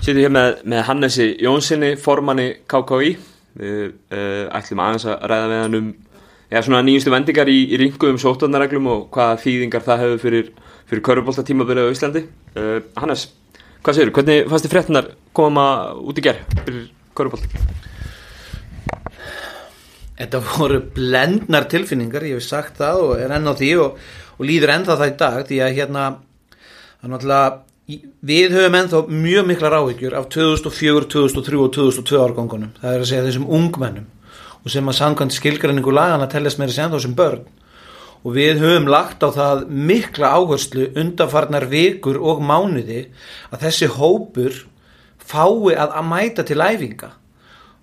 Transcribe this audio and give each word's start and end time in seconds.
Sýtum 0.00 0.22
hér 0.24 0.30
með, 0.32 0.60
með 0.64 0.86
Hannesi 0.88 1.24
Jónssoni, 1.44 1.90
formanni 2.00 2.46
KKI. 2.70 3.10
Við 3.60 3.82
uh, 4.16 4.46
ætlum 4.56 4.80
aðeins 4.80 5.04
að 5.10 5.26
ræða 5.28 5.50
með 5.50 5.60
hann 5.60 5.76
um 5.76 5.90
ja, 6.48 6.62
svona 6.64 6.80
nýjustu 6.86 7.12
vendingar 7.12 7.50
í, 7.52 7.58
í 7.68 7.80
ringu 7.82 8.08
um 8.08 8.20
sótvarnarreglum 8.22 8.88
og 8.88 9.02
hvaða 9.12 9.36
þýðingar 9.42 9.84
það 9.84 10.02
hefur 10.06 10.22
fyrir, 10.24 10.48
fyrir 10.88 11.04
körubólta 11.04 11.44
tímabilið 11.44 11.90
á 11.90 11.92
Íslandi. 11.92 12.24
Uh, 12.56 12.80
Hannes, 12.96 13.26
hvað 13.84 14.00
þú? 14.00 14.08
Hvernig 14.16 14.48
fannst 14.48 14.68
þið 14.70 14.76
fréttinar 14.78 15.12
koma 15.36 15.68
út 16.00 16.16
í 16.16 16.24
gerð 16.30 16.58
fyrir 16.64 16.90
körubólta? 17.20 17.64
Þetta 20.16 20.44
voru 20.48 20.84
blendnar 20.96 21.68
tilfinningar, 21.68 22.24
ég 22.24 22.40
hef 22.40 22.48
sagt 22.48 22.80
það 22.80 23.04
og 23.04 23.18
er 23.20 23.36
enn 23.36 23.52
á 23.52 23.52
því 23.52 23.74
og, 23.84 24.00
og 24.38 24.48
líður 24.48 24.78
ennþá 24.78 25.02
það 25.02 25.12
í 25.12 25.18
dag 25.26 25.42
því 25.52 25.66
að 25.66 25.76
hérna, 25.76 26.12
það 26.56 27.10
er 27.10 27.18
náttúrulega 27.18 27.58
við 28.26 28.54
höfum 28.56 28.76
ennþá 28.78 29.02
mjög 29.08 29.46
mikla 29.50 29.70
ráhyggjur 29.72 30.16
af 30.18 30.28
2004, 30.34 31.06
2003 31.12 31.60
og 31.60 31.70
2002 31.76 32.20
árgangunum, 32.24 32.72
það 32.80 32.96
er 32.96 33.04
að 33.04 33.10
segja 33.10 33.26
þessum 33.28 33.48
ungmennum 33.58 34.08
og 34.60 34.72
sem 34.72 34.90
að 34.90 34.98
sangkvæmt 34.98 35.36
skilgræningu 35.36 35.92
lagana 35.94 36.28
tellast 36.28 36.60
meira 36.60 36.74
sem 36.74 36.92
þessum 36.92 37.16
börn. 37.16 37.46
Og 38.20 38.34
við 38.36 38.60
höfum 38.60 38.90
lagt 38.92 39.22
á 39.24 39.32
það 39.32 39.62
mikla 39.72 40.34
áherslu 40.36 40.90
undanfarnar 41.00 41.64
vikur 41.70 42.18
og 42.20 42.42
mánuði 42.44 43.06
að 43.48 43.62
þessi 43.64 43.88
hópur 43.94 44.58
fái 45.16 45.72
að, 45.72 45.94
að 45.96 46.10
mæta 46.10 46.44
til 46.44 46.60
æfinga. 46.60 47.14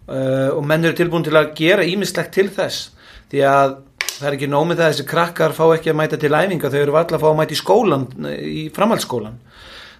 Uh, 0.07 0.53
og 0.53 0.61
menn 0.63 0.85
eru 0.85 0.95
tilbúin 0.95 1.25
til 1.25 1.35
að 1.35 1.49
gera 1.57 1.83
ímislegt 1.83 2.31
til 2.37 2.47
þess 2.53 2.93
því 3.27 3.41
að 3.43 3.73
það 4.07 4.27
er 4.29 4.35
ekki 4.37 4.47
nómið 4.49 4.79
það 4.79 4.85
að 4.85 4.93
þessi 4.93 5.05
krakkar 5.09 5.55
fá 5.57 5.63
ekki 5.73 5.91
að 5.91 5.97
mæta 5.99 6.19
til 6.21 6.31
æfinga 6.31 6.71
þau 6.71 6.77
eru 6.79 6.95
alltaf 6.95 7.17
að 7.17 7.25
fá 7.25 7.27
að 7.27 7.39
mæta 7.41 7.55
í 7.55 7.59
skólan 7.59 8.05
í 8.39 8.63
framhaldsskólan 8.77 9.35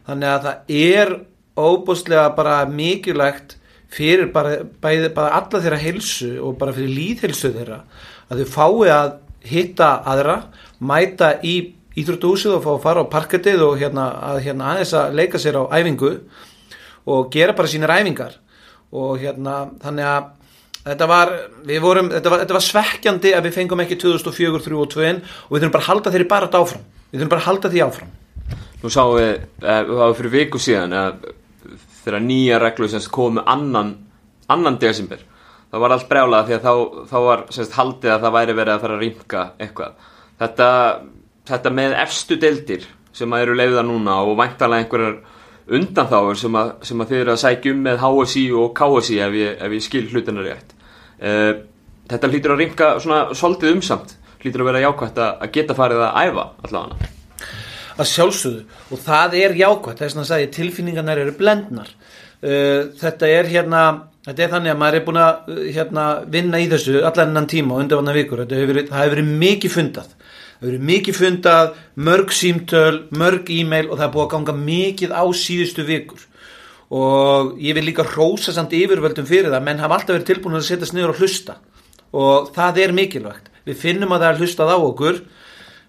þannig 0.07 0.33
að 0.33 0.47
það 0.47 0.75
er 0.81 1.13
óbúslega 1.57 2.27
bara 2.37 2.57
mikilvægt 2.69 3.57
fyrir 3.91 4.31
bara, 4.33 4.59
bæði, 4.81 5.11
bara 5.15 5.39
alla 5.39 5.61
þeirra 5.63 5.79
hilsu 5.81 6.35
og 6.43 6.57
bara 6.59 6.75
fyrir 6.75 6.93
líðhilsu 6.95 7.53
þeirra 7.55 7.81
að 8.27 8.43
þau 8.43 8.53
fái 8.53 8.91
að 8.91 9.11
hitta 9.47 9.89
aðra, 10.07 10.37
mæta 10.83 11.37
í 11.45 11.57
íþróttúsið 11.97 12.57
og 12.57 12.65
fá 12.65 12.71
að 12.75 12.83
fara 12.83 13.03
á 13.05 13.11
parkettið 13.13 13.63
og 13.65 13.77
hérna, 13.79 14.09
að, 14.29 14.41
hérna 14.45 14.73
aðeins 14.73 14.93
að 14.97 15.15
leika 15.17 15.41
sér 15.41 15.61
á 15.61 15.63
æfingu 15.79 16.11
og 17.07 17.31
gera 17.33 17.55
bara 17.57 17.71
sínir 17.71 17.93
æfingar. 17.93 18.35
Og 18.91 19.17
hérna 19.21 19.55
þannig 19.83 20.09
að 20.11 20.27
þetta 20.83 21.09
var, 21.09 21.33
vorum, 21.83 22.11
þetta 22.13 22.33
var, 22.33 22.43
þetta 22.43 22.57
var 22.57 22.67
svekkjandi 22.67 23.33
að 23.35 23.47
við 23.47 23.57
fengum 23.57 23.83
ekki 23.83 23.99
2004, 24.03 24.61
2003 24.67 24.77
og 24.83 24.93
2001 24.93 25.25
og 25.47 25.55
við 25.55 25.63
þurfum 25.63 25.75
bara 25.77 25.85
að 25.85 25.91
halda 25.91 26.13
þeirri 26.13 26.31
bara 26.35 26.51
áfram. 26.51 26.87
Við 27.07 27.19
þurfum 27.19 27.33
bara 27.33 27.43
að 27.43 27.49
halda 27.51 27.73
því 27.73 27.85
áfram 27.87 28.15
Nú 28.83 28.91
sáum 28.93 29.15
við, 29.17 29.33
eh, 29.61 29.81
það 29.87 30.03
var 30.03 30.17
fyrir 30.19 30.35
viku 30.35 30.61
síðan 30.61 30.93
að 30.93 31.31
þegar 32.03 32.21
nýja 32.23 32.59
reglu 32.61 32.87
semst 32.91 33.11
komu 33.11 33.41
annan, 33.45 33.95
annan 34.47 34.77
desember 34.79 35.23
það 35.71 35.83
var 35.83 35.95
allt 35.95 36.09
brjálað 36.09 36.49
því 36.49 36.57
að 36.57 36.65
þá, 36.65 36.73
þá 37.09 37.17
var 37.25 37.41
semst 37.55 37.77
haldið 37.77 38.13
að 38.13 38.21
það 38.25 38.35
væri 38.37 38.57
verið 38.59 38.73
að 38.73 38.83
fara 38.83 38.97
að 38.97 39.01
rýmka 39.03 39.41
eitthvað. 39.65 40.05
Þetta, 40.37 40.69
þetta 41.49 41.73
með 41.79 41.97
efstu 42.03 42.37
deildir 42.41 42.85
sem 43.17 43.35
eru 43.39 43.57
leiða 43.57 43.83
núna 43.85 44.19
og 44.23 44.37
væntalega 44.39 44.85
einhverjar 44.85 45.17
undanþáður 45.77 46.39
sem 46.39 46.59
að, 46.61 46.71
sem 46.87 47.03
að 47.03 47.11
þið 47.11 47.23
eru 47.23 47.33
að 47.33 47.41
sækja 47.43 47.73
um 47.73 47.83
með 47.87 47.99
HSI 48.05 48.45
og 48.61 48.71
KSI 48.77 49.19
ef 49.25 49.35
ég, 49.35 49.59
ef 49.67 49.75
ég 49.77 49.83
skil 49.83 50.05
hlutina 50.13 50.45
rétt. 50.45 50.73
Uh, 51.17 51.51
þetta 52.07 52.31
hlýtur 52.31 52.55
að 52.55 52.63
rýmka 52.63 52.89
svona 53.03 53.21
svolítið 53.35 53.75
umsamt, 53.75 54.15
hlýtur 54.45 54.63
að 54.63 54.71
vera 54.71 54.85
jákvæmt 54.85 55.21
að 55.27 55.47
geta 55.57 55.77
farið 55.77 56.07
að 56.07 56.19
æfa 56.23 56.49
allavega 56.63 57.15
að 57.97 58.11
sjálfsögðu. 58.11 58.65
Og 58.91 59.01
það 59.03 59.37
er 59.41 59.57
jákvæmt 59.61 60.03
þess 60.03 60.19
að 60.19 60.29
sagði, 60.31 60.51
tilfinningarnar 60.57 61.23
eru 61.23 61.33
blendnar. 61.37 61.89
Uh, 62.37 62.93
þetta 62.99 63.29
er 63.33 63.49
hérna 63.49 63.81
þetta 64.27 64.43
er 64.43 64.51
þannig 64.51 64.73
að 64.73 64.79
maður 64.81 64.99
er 64.99 65.05
búin 65.07 65.19
að 65.23 65.49
uh, 65.49 65.61
hérna, 65.73 66.05
vinna 66.29 66.61
í 66.61 66.69
þessu 66.69 67.01
allan 67.07 67.41
enn 67.41 67.49
tíma 67.49 67.75
og 67.75 67.83
undarvanna 67.85 68.15
vikur. 68.17 68.43
Hefur 68.45 68.71
verið, 68.73 68.93
hef 68.93 69.13
verið 69.15 69.31
mikið 69.43 69.73
fundað. 69.73 70.13
Það 70.13 70.65
hefur 70.65 70.71
verið 70.71 70.87
mikið 70.91 71.17
fundað, 71.17 71.75
mörg 72.07 72.33
símtöl 72.33 72.95
mörg 73.13 73.51
e-mail 73.53 73.87
og 73.87 73.97
það 73.97 74.07
er 74.07 74.13
búin 74.15 74.27
að 74.27 74.33
ganga 74.35 74.57
mikið 74.61 75.15
á 75.17 75.23
síðustu 75.41 75.85
vikur. 75.87 76.23
Og 76.87 77.57
ég 77.59 77.75
vil 77.75 77.83
líka 77.89 78.05
rósa 78.07 78.53
samt 78.55 78.75
yfirvöldum 78.77 79.27
fyrir 79.27 79.51
það, 79.51 79.65
menn 79.65 79.81
hafa 79.83 79.97
alltaf 79.97 80.15
verið 80.15 80.29
tilbúin 80.29 80.55
að 80.59 80.69
setja 80.69 80.87
sniður 80.87 81.15
og 81.15 81.21
hlusta. 81.21 81.57
Og 82.15 82.51
það 82.55 82.79
er 82.85 82.95
mikilvægt. 82.95 83.51
Við 83.67 83.81
finnum 83.81 84.13
að 84.15 84.23
það 84.23 84.29
er 84.29 84.41
hlustað 84.41 84.71
á 84.71 84.77
okkur 84.77 85.19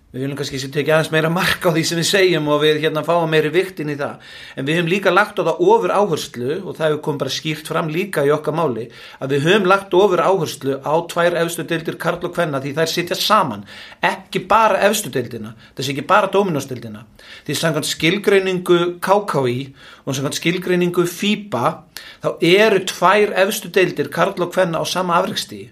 við 0.09 0.23
viljum 0.23 0.39
kannski 0.39 0.59
sem 0.63 0.71
tekja 0.73 0.95
aðeins 0.97 1.11
meira 1.13 1.29
mark 1.29 1.67
á 1.69 1.69
því 1.69 1.83
sem 1.85 1.99
við 2.01 2.07
segjum 2.09 2.47
og 2.49 2.63
við 2.63 2.79
hérna 2.81 3.03
fáum 3.05 3.29
meiri 3.29 3.51
vikt 3.53 3.83
inn 3.83 3.93
í 3.93 3.97
það. 3.99 4.23
En 4.57 4.65
við 4.65 4.79
höfum 4.79 4.89
líka 4.89 5.13
lagt 5.13 5.37
á 5.37 5.45
það 5.45 5.61
ofur 5.69 5.93
áherslu 5.93 6.55
og 6.63 6.79
það 6.79 6.87
hefur 6.87 7.03
komið 7.05 7.21
bara 7.23 7.35
skýrt 7.35 7.69
fram 7.69 7.91
líka 7.93 8.25
í 8.25 8.33
okkar 8.33 8.57
máli 8.57 8.87
að 9.21 9.35
við 9.35 9.45
höfum 9.45 9.69
lagt 9.69 9.97
ofur 9.99 10.23
áherslu 10.25 10.79
á 10.81 10.95
tvær 11.13 11.37
efstu 11.43 11.67
deildir 11.69 11.99
Karl 12.01 12.25
og 12.25 12.33
Kvenna 12.33 12.63
því 12.65 12.73
þær 12.79 12.93
sitja 12.95 13.21
saman. 13.21 13.67
Ekki 14.01 14.47
bara 14.49 14.81
efstu 14.89 15.13
deildina 15.13 15.53
sé 15.77 15.93
ekki 15.93 16.07
bara 16.09 16.33
dominostildina 16.33 17.05
því 17.45 17.59
samkvæmt 17.61 17.89
skilgreiningu 17.93 18.79
KKI 19.05 19.61
og 20.09 20.17
samkvæmt 20.17 20.41
skilgreiningu 20.41 21.05
FIBA 21.05 21.75
þá 22.23 22.29
eru 22.49 22.81
tvær 22.89 23.37
efstu 23.45 23.69
deildir 23.73 24.09
Karl 24.13 24.41
og 24.41 24.55
Kvenna 24.55 24.81
á 24.81 24.85
sama 24.89 25.19
afreikstíði 25.21 25.69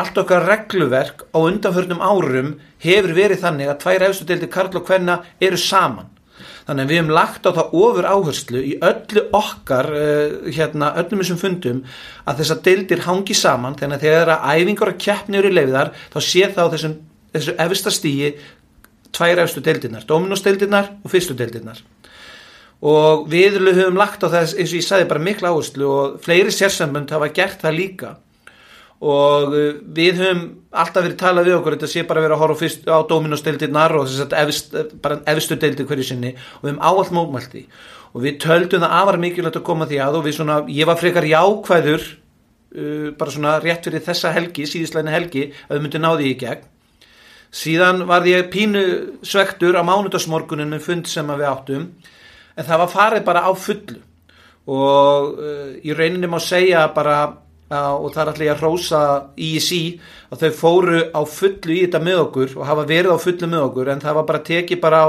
allt 0.00 0.18
okkar 0.20 0.44
regluverk 0.48 1.24
á 1.32 1.38
undanförnum 1.38 2.02
árum 2.02 2.52
hefur 2.82 3.14
verið 3.16 3.42
þannig 3.44 3.70
að 3.72 3.80
tvær 3.84 4.04
efstu 4.08 4.28
deildir 4.28 4.52
Karl 4.52 4.78
og 4.78 4.84
Kvenna 4.86 5.20
eru 5.40 5.58
saman. 5.60 6.12
Þannig 6.66 6.82
að 6.82 6.90
við 6.90 6.98
hefum 6.98 7.12
lagt 7.14 7.46
á 7.46 7.50
það 7.56 7.74
ofur 7.78 8.08
áherslu 8.10 8.60
í 8.66 8.72
öllu 8.82 9.22
okkar 9.38 9.88
uh, 9.94 10.50
hérna, 10.50 10.90
öllum 10.98 11.22
þessum 11.22 11.38
fundum 11.40 11.82
að 12.26 12.42
þessar 12.42 12.62
deildir 12.66 13.04
hangi 13.06 13.36
saman. 13.38 13.76
Þannig 13.78 14.00
að 14.00 14.06
þegar 14.08 14.32
að 14.34 14.48
æfingar 14.50 14.92
og 14.92 15.00
keppnir 15.06 15.46
eru 15.46 15.54
leiðar 15.54 15.92
þá 16.10 16.18
sé 16.26 16.50
það 16.50 16.66
á 16.66 16.72
þessum, 16.74 16.96
þessu 17.36 17.56
efsta 17.66 17.94
stíi 17.94 18.32
tvær 19.16 19.44
efstu 19.46 19.62
deildirnar, 19.64 20.04
dominósteildirnar 20.10 20.90
og 21.00 21.12
fyrstu 21.12 21.38
deildirnar. 21.38 21.80
Og 22.84 23.24
við 23.32 23.56
höfum 23.62 23.96
lagt 23.96 24.26
á 24.26 24.28
þess 24.28 24.58
eins 24.58 24.74
og 24.74 24.80
ég 24.82 24.84
sagði 24.84 25.08
bara 25.14 25.22
miklu 25.24 25.48
áherslu 25.48 25.86
og 25.88 26.18
fleiri 26.26 26.52
sérsambund 26.52 27.14
hafa 27.14 27.30
gert 27.32 27.62
það 27.62 27.78
líka 27.78 28.10
og 29.00 29.52
uh, 29.52 29.74
við 29.96 30.22
höfum 30.22 30.46
alltaf 30.76 31.04
verið 31.04 31.18
talað 31.20 31.48
við 31.48 31.58
okkur 31.58 31.76
þetta 31.76 31.90
sé 31.92 32.06
bara 32.08 32.22
verið 32.24 32.36
að 32.36 32.42
horfa 32.44 32.60
fyrst 32.62 32.88
á 32.88 32.98
Dominos-deildirnar 33.10 33.96
og 33.98 34.06
þess 34.08 34.24
að 34.24 34.38
efst, 34.44 34.78
bara 35.04 35.20
efstu 35.32 35.58
deildir 35.60 35.88
hverju 35.88 36.06
sinni 36.10 36.32
og 36.36 36.64
við 36.64 36.72
höfum 36.72 36.84
áallt 36.88 37.12
mótmælti 37.16 37.66
og 38.16 38.22
við 38.24 38.38
töldum 38.40 38.80
það 38.80 38.94
afar 38.96 39.18
mikilvægt 39.20 39.58
að 39.60 39.66
koma 39.66 39.88
því 39.88 39.98
að 40.00 40.16
og 40.16 40.24
við 40.24 40.38
svona, 40.38 40.56
ég 40.72 40.88
var 40.88 40.96
frekar 41.00 41.28
jákvæður 41.28 42.06
uh, 42.06 43.10
bara 43.18 43.34
svona 43.34 43.58
rétt 43.60 43.88
fyrir 43.88 44.04
þessa 44.06 44.32
helgi, 44.32 44.64
síðisleina 44.70 45.12
helgi 45.12 45.50
að 45.66 45.76
við 45.76 45.84
myndum 45.84 46.04
náði 46.06 46.30
í 46.30 46.38
gegn. 46.40 46.64
Síðan 47.56 48.02
var 48.08 48.26
ég 48.28 48.48
pínu 48.52 48.82
svektur 49.24 49.76
á 49.78 49.82
mánudagsmorgunin 49.86 50.72
með 50.72 50.84
fund 50.88 51.08
sem 51.08 51.28
við 51.30 51.48
áttum 51.48 51.86
en 52.56 52.66
það 52.66 52.82
var 52.82 52.92
farið 52.92 53.26
bara 53.28 53.44
á 53.44 53.52
fullu. 53.52 54.00
Og 54.66 55.36
uh, 55.36 55.76
í 55.84 55.92
rauninni 55.94 56.30
má 56.30 56.40
segja 56.42 56.88
bara 56.96 57.20
og 57.70 58.12
það 58.14 58.20
er 58.22 58.30
allir 58.30 58.50
að 58.52 58.60
hrósa 58.62 58.98
IEC 59.34 59.70
að 60.30 60.42
þau 60.44 60.58
fóru 60.60 60.98
á 61.10 61.20
fullu 61.26 61.74
í 61.74 61.80
þetta 61.82 62.00
með 62.02 62.20
okkur 62.26 62.52
og 62.60 62.68
hafa 62.68 62.84
verið 62.86 63.14
á 63.14 63.18
fullu 63.18 63.48
með 63.50 63.64
okkur 63.66 63.90
en 63.90 64.02
það 64.04 64.18
var 64.20 64.26
bara 64.28 64.42
tekið 64.46 64.82
bara 64.84 65.00
á, 65.02 65.08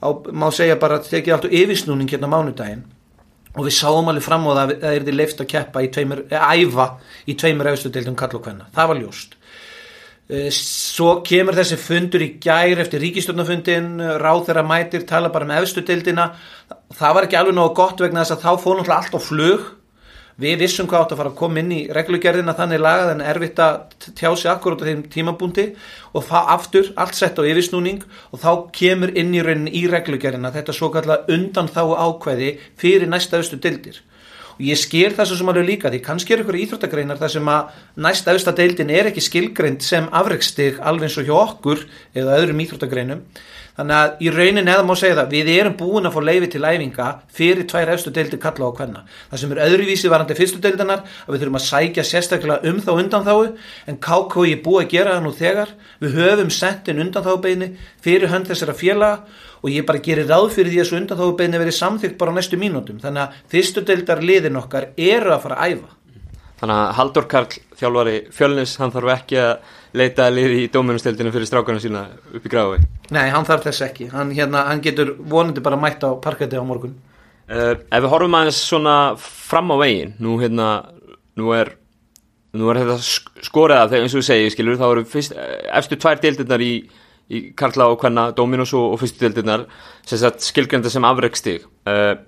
á 0.00 0.08
má 0.32 0.46
segja 0.54 0.78
bara 0.80 1.02
tekið 1.04 1.34
allt 1.34 1.48
og 1.50 1.56
yfirsnúning 1.60 2.08
hérna 2.08 2.30
mánudaginn. 2.32 2.86
Og 3.58 3.66
við 3.66 3.74
sáum 3.76 4.08
alveg 4.08 4.24
fram 4.24 4.46
á 4.48 4.52
það 4.52 4.62
að 4.62 4.72
það 4.84 4.94
er 4.94 5.04
því 5.04 5.16
leift 5.18 5.42
að 5.42 5.50
keppa 5.52 5.82
í 5.82 5.90
tveimur, 5.92 6.22
æfa 6.30 6.86
í 7.26 7.34
tveimur 7.36 7.70
efstu 7.72 7.92
deildum 7.92 8.16
kall 8.16 8.36
og 8.38 8.44
hvenna, 8.46 8.68
það 8.72 8.92
var 8.92 9.00
ljóst. 9.02 9.36
Eh, 10.28 10.50
svo 10.52 11.22
kemur 11.24 11.56
þessi 11.56 11.76
fundur 11.80 12.24
í 12.24 12.34
gær 12.40 12.80
eftir 12.84 13.00
ríkistjórnafundin 13.04 13.96
ráð 14.20 14.46
þeirra 14.48 14.64
mætir, 14.68 15.04
tala 15.08 15.32
bara 15.32 15.48
með 15.48 15.64
efstu 15.64 15.84
deildina. 15.88 16.30
Það 16.96 17.16
var 17.16 17.26
ekki 17.26 17.40
alveg 17.40 17.56
náðu 17.56 17.74
gott 17.80 18.04
vegna 18.04 18.24
þess 18.24 18.36
að 18.36 18.44
þá 18.44 18.64
fór 18.64 18.76
náttúrulega 18.78 19.00
allt 19.00 19.16
á 19.16 19.20
flug 19.24 19.68
Við 20.38 20.60
vissum 20.62 20.86
hvað 20.86 21.00
átt 21.02 21.12
að 21.12 21.18
fara 21.18 21.30
að 21.32 21.38
koma 21.40 21.58
inn 21.58 21.70
í 21.74 21.78
reglugerðina 21.90 22.52
þannig 22.54 22.78
lagað 22.78 23.08
en 23.10 23.22
erfitt 23.26 23.58
að 23.58 23.78
tjá 24.06 24.28
sig 24.38 24.50
akkurát 24.52 24.84
á 24.86 24.88
þeim 24.88 25.00
tímabúndi 25.10 25.64
og 26.14 26.26
það 26.28 26.52
aftur 26.54 26.90
allt 26.94 27.18
sett 27.18 27.40
á 27.42 27.42
yfirsnúning 27.42 28.04
og 28.30 28.42
þá 28.44 28.52
kemur 28.78 29.10
inn 29.18 29.34
í 29.34 29.42
raunin 29.42 29.66
í 29.74 29.82
reglugerðina 29.90 30.52
þetta 30.54 30.76
svo 30.78 30.92
kallar 30.94 31.26
undan 31.34 31.66
þá 31.66 31.82
ákveði 31.90 32.52
fyrir 32.78 33.10
næsta 33.10 33.42
austu 33.42 33.58
dildir. 33.58 33.98
Og 34.58 34.62
ég 34.66 34.78
sker 34.78 35.18
þessu 35.18 35.40
sem 35.40 35.50
alveg 35.50 35.66
líka 35.72 35.90
því 35.90 36.04
kannski 36.06 36.36
er 36.36 36.44
ykkur 36.44 36.62
íþróttagreinar 36.62 37.18
þar 37.18 37.34
sem 37.34 37.50
að 37.50 37.76
næsta 38.06 38.38
austa 38.38 38.54
dildin 38.54 38.94
er 38.94 39.10
ekki 39.10 39.26
skilgreind 39.26 39.82
sem 39.82 40.06
afreikstig 40.14 40.78
alveg 40.78 41.10
eins 41.10 41.18
og 41.18 41.26
hjá 41.26 41.34
okkur 41.34 41.82
eða 42.14 42.38
öðrum 42.38 42.62
íþróttagreinum 42.62 43.26
þannig 43.78 43.96
að 43.98 44.24
í 44.26 44.32
raunin 44.34 44.72
eða 44.74 44.84
má 44.84 44.94
segja 44.98 45.20
það 45.20 45.32
við 45.36 45.52
erum 45.54 45.78
búin 45.78 46.10
að 46.10 46.16
fá 46.18 46.20
leifi 46.26 46.50
til 46.54 46.64
æfinga 46.66 47.08
fyrir 47.38 47.68
tvær 47.70 47.94
efstu 47.94 48.12
deildir 48.14 48.42
kalla 48.42 48.68
á 48.68 48.76
hvenna 48.76 49.04
það 49.30 49.42
sem 49.42 49.54
er 49.54 49.64
öðruvísi 49.68 50.12
varandi 50.12 50.36
fyrstu 50.38 50.62
deildanar 50.62 51.04
að 51.06 51.34
við 51.34 51.44
þurfum 51.44 51.60
að 51.60 51.66
sækja 51.68 52.04
sérstaklega 52.06 52.72
um 52.72 52.80
þá 52.82 52.92
undan 52.98 53.26
þáu 53.26 53.38
en 53.86 53.98
KK 54.02 54.46
er 54.46 54.62
búið 54.64 54.84
að 54.84 54.90
gera 54.92 55.14
það 55.16 55.26
nú 55.26 55.34
þegar. 55.36 55.74
Við 56.02 56.16
höfum 56.18 56.50
sentin 56.54 57.02
undan 57.02 57.26
þá 57.26 57.32
beini 57.44 57.68
fyrir 58.04 58.32
hönd 58.32 58.48
þessara 58.50 58.76
félaga 58.76 59.44
og 59.62 59.70
ég 59.72 59.86
bara 59.86 60.02
gerir 60.02 60.28
ráð 60.28 60.50
fyrir 60.54 60.72
því 60.72 60.80
að 60.80 60.84
þessu 60.86 60.98
undan 61.00 61.20
þá 61.20 61.26
beini 61.40 61.62
verið 61.62 61.78
samþygt 61.78 62.18
bara 62.20 62.34
á 62.34 62.36
næstu 62.38 62.60
mínútum. 62.60 63.00
Þannig 63.02 63.24
að 63.24 63.40
fyrstu 63.54 63.84
deildar 63.86 64.22
liðin 64.22 64.60
okkar 64.60 64.90
eru 64.94 65.34
að 65.34 65.42
fara 65.46 65.58
að 65.58 65.74
æfa. 65.74 65.96
Þannig 66.58 66.78
að 66.78 66.94
Haldur 66.98 67.26
Karl, 67.30 67.58
þjálfari 67.78 68.16
fjölnis, 68.34 68.76
hann 68.82 68.94
þarf 68.94 69.12
ekki 69.14 69.38
að 69.42 69.74
leita 69.96 70.28
liði 70.32 70.64
í 70.64 70.70
dóminustildinu 70.72 71.32
fyrir 71.32 71.48
strákarna 71.48 71.82
sína 71.82 72.04
upp 72.34 72.44
í 72.44 72.52
gráfi. 72.52 72.80
Nei, 73.14 73.26
hann 73.32 73.46
þarf 73.48 73.68
þess 73.68 73.84
ekki. 73.88 74.08
Hann, 74.12 74.32
hérna, 74.36 74.66
hann 74.68 74.82
getur 74.84 75.14
vonandi 75.18 75.64
bara 75.64 75.78
mætt 75.80 76.04
á 76.04 76.12
parketti 76.20 76.60
á 76.60 76.64
morgun. 76.66 76.96
Uh, 77.48 77.74
ef 77.80 78.04
við 78.04 78.10
horfum 78.12 78.36
aðeins 78.36 78.60
svona 78.60 78.94
fram 79.22 79.72
á 79.72 79.76
veginn, 79.80 80.12
nú 80.20 80.36
hérna, 80.42 80.68
nú 81.40 81.54
er, 81.56 81.72
nú 82.52 82.68
er 82.68 82.82
þetta 82.82 82.98
skoraða 83.46 83.88
þegar 83.88 84.04
eins 84.04 84.16
og 84.16 84.20
við 84.20 84.26
segjum, 84.28 84.52
skilur, 84.52 84.80
þá 84.80 84.88
eru 84.90 85.04
fyrst, 85.08 85.38
efstu 85.80 85.96
tvær 85.96 86.20
deildirnar 86.20 86.64
í, 86.64 86.72
í 87.32 87.40
Karla 87.56 87.88
og 87.88 88.02
hvenna, 88.02 88.26
Dominus 88.36 88.74
og, 88.76 88.92
og 88.92 89.00
fyrstu 89.00 89.24
deildirnar, 89.24 89.64
sem 90.04 90.20
sagt 90.20 90.44
skilgrenda 90.44 90.92
sem 90.92 91.08
afreikstig. 91.08 91.64
Uh, 91.88 92.20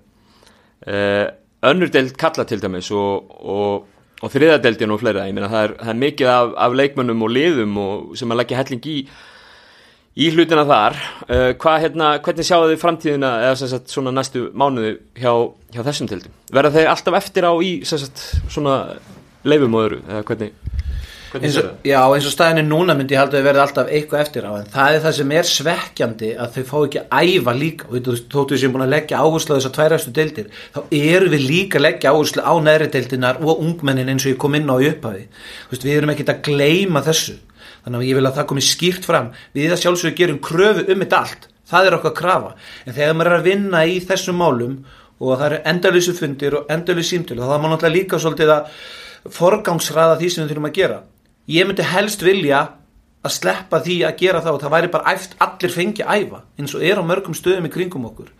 uh, 0.88 1.26
önnur 1.68 1.92
deild 1.92 2.16
Karla 2.16 2.48
til 2.48 2.64
dæmis 2.64 2.88
og, 2.96 3.28
og 3.44 3.89
og 4.20 4.32
þriðadeldin 4.34 4.92
og 4.92 5.00
fleira, 5.00 5.26
ég 5.28 5.36
meina 5.36 5.50
það 5.50 5.66
er, 5.66 5.74
það 5.80 5.92
er 5.92 6.00
mikið 6.04 6.30
af, 6.34 6.54
af 6.66 6.78
leikmönnum 6.80 7.26
og 7.26 7.34
liðum 7.34 7.76
og 7.80 8.16
sem 8.20 8.32
að 8.32 8.42
leggja 8.42 8.60
helling 8.60 8.88
í 8.90 8.96
í 10.20 10.26
hlutina 10.34 10.66
þar. 10.68 10.98
Uh, 11.28 11.50
hvað, 11.60 11.78
hérna, 11.84 12.10
hvernig 12.24 12.48
sjáu 12.48 12.66
þið 12.66 12.80
framtíðina 12.82 13.30
eða 13.46 13.70
sagt, 13.70 13.94
næstu 14.10 14.48
mánuði 14.58 14.96
hjá, 15.20 15.32
hjá 15.72 15.82
þessum 15.86 16.10
tildum, 16.10 16.34
verða 16.52 16.74
þeir 16.76 16.92
alltaf 16.92 17.18
eftir 17.20 17.46
á 17.46 17.52
í 17.62 17.72
sagt, 17.88 18.24
leifum 19.46 19.78
og 19.78 19.86
öðru, 19.86 20.02
eða 20.08 20.26
hvernig 20.28 20.79
Eins 21.30 21.56
og, 21.60 21.66
já, 21.86 22.00
eins 22.10 22.26
og 22.26 22.32
staðinu 22.34 22.64
núna 22.66 22.94
myndi 22.98 23.14
ég 23.14 23.20
halda 23.20 23.38
að 23.38 23.44
verða 23.46 23.62
alltaf 23.62 23.90
eitthvað 23.94 24.22
eftir 24.24 24.46
á 24.50 24.52
en 24.58 24.70
það 24.72 24.94
er 24.96 25.02
það 25.04 25.12
sem 25.18 25.34
er 25.36 25.46
svekkjandi 25.46 26.30
að 26.42 26.56
þau 26.56 26.64
fá 26.70 26.78
ekki 26.80 27.02
að 27.02 27.28
æfa 27.30 27.52
líka. 27.54 27.86
Og 27.86 28.08
þóttu 28.32 28.58
sem 28.58 28.72
búin 28.74 28.82
að 28.82 28.94
leggja 28.96 29.20
áherslu 29.22 29.54
á 29.54 29.56
þessar 29.60 29.74
tværastu 29.76 30.14
deildir 30.16 30.48
þá 30.74 30.80
eru 30.98 31.28
við 31.30 31.44
líka 31.46 31.78
að 31.78 31.84
leggja 31.86 32.14
áherslu 32.14 32.42
á 32.42 32.54
næri 32.66 32.88
deildinar 32.90 33.38
og 33.44 33.62
ungmennin 33.62 34.10
eins 34.10 34.26
og 34.26 34.34
ég 34.34 34.40
kom 34.42 34.58
inn 34.58 34.66
á 34.66 34.74
í 34.82 34.88
upphafi. 34.90 35.22
Vist, 35.70 35.86
við 35.86 36.00
erum 36.00 36.12
ekki 36.16 36.26
að 36.26 36.42
gleima 36.48 37.04
þessu. 37.06 37.36
Þannig 37.84 38.00
að 38.00 38.08
ég 38.08 38.18
vil 38.18 38.26
að 38.26 38.40
það 38.40 38.48
komi 38.50 38.64
skýrt 38.66 39.06
fram. 39.06 39.30
Við 39.54 39.70
það 39.70 39.82
sjálfsögur 39.84 40.18
gerum 40.18 40.42
kröfu 40.42 40.86
um 40.90 41.04
þetta 41.04 41.20
allt. 41.22 41.46
Það 41.70 41.86
er 41.86 41.98
okkar 42.00 42.16
krafa. 42.18 42.50
En 42.82 42.96
þegar 42.96 43.14
maður 43.14 43.30
er 43.30 43.38
að 43.38 43.46
vinna 43.46 43.84
í 43.86 44.00
þessum 44.02 44.42
málum 44.42 44.74
og 45.20 45.36
það 45.36 45.46
eru 45.46 45.62
endalísu 45.70 46.16
fundir 46.18 46.58
og 46.58 46.74
endalísu 46.74 47.14
símtil 47.14 47.38
og 47.38 47.46
það 47.46 47.62
má 47.62 47.70
náttúrulega 47.70 47.94
líka 47.94 48.18
svolítið 48.18 48.52
að 48.56 48.76
forgangsraða 49.36 50.18
því 50.18 50.30
sem 50.32 50.42
við 50.42 50.52
þurfum 50.54 50.68
að 50.70 50.76
gera 50.80 51.00
ég 51.50 51.66
myndi 51.66 51.86
helst 51.86 52.22
vilja 52.22 52.60
að 53.20 53.34
sleppa 53.36 53.80
því 53.84 53.96
að 54.08 54.20
gera 54.22 54.42
það 54.44 54.56
og 54.56 54.62
það 54.62 54.74
væri 54.74 54.92
bara 54.94 55.14
æft 55.14 55.34
allir 55.44 55.74
fengi 55.74 56.04
að 56.04 56.22
æfa 56.22 56.42
eins 56.60 56.76
og 56.76 56.84
er 56.88 57.00
á 57.00 57.04
mörgum 57.04 57.36
stöðum 57.36 57.68
í 57.68 57.72
kringum 57.74 58.06
okkur. 58.08 58.30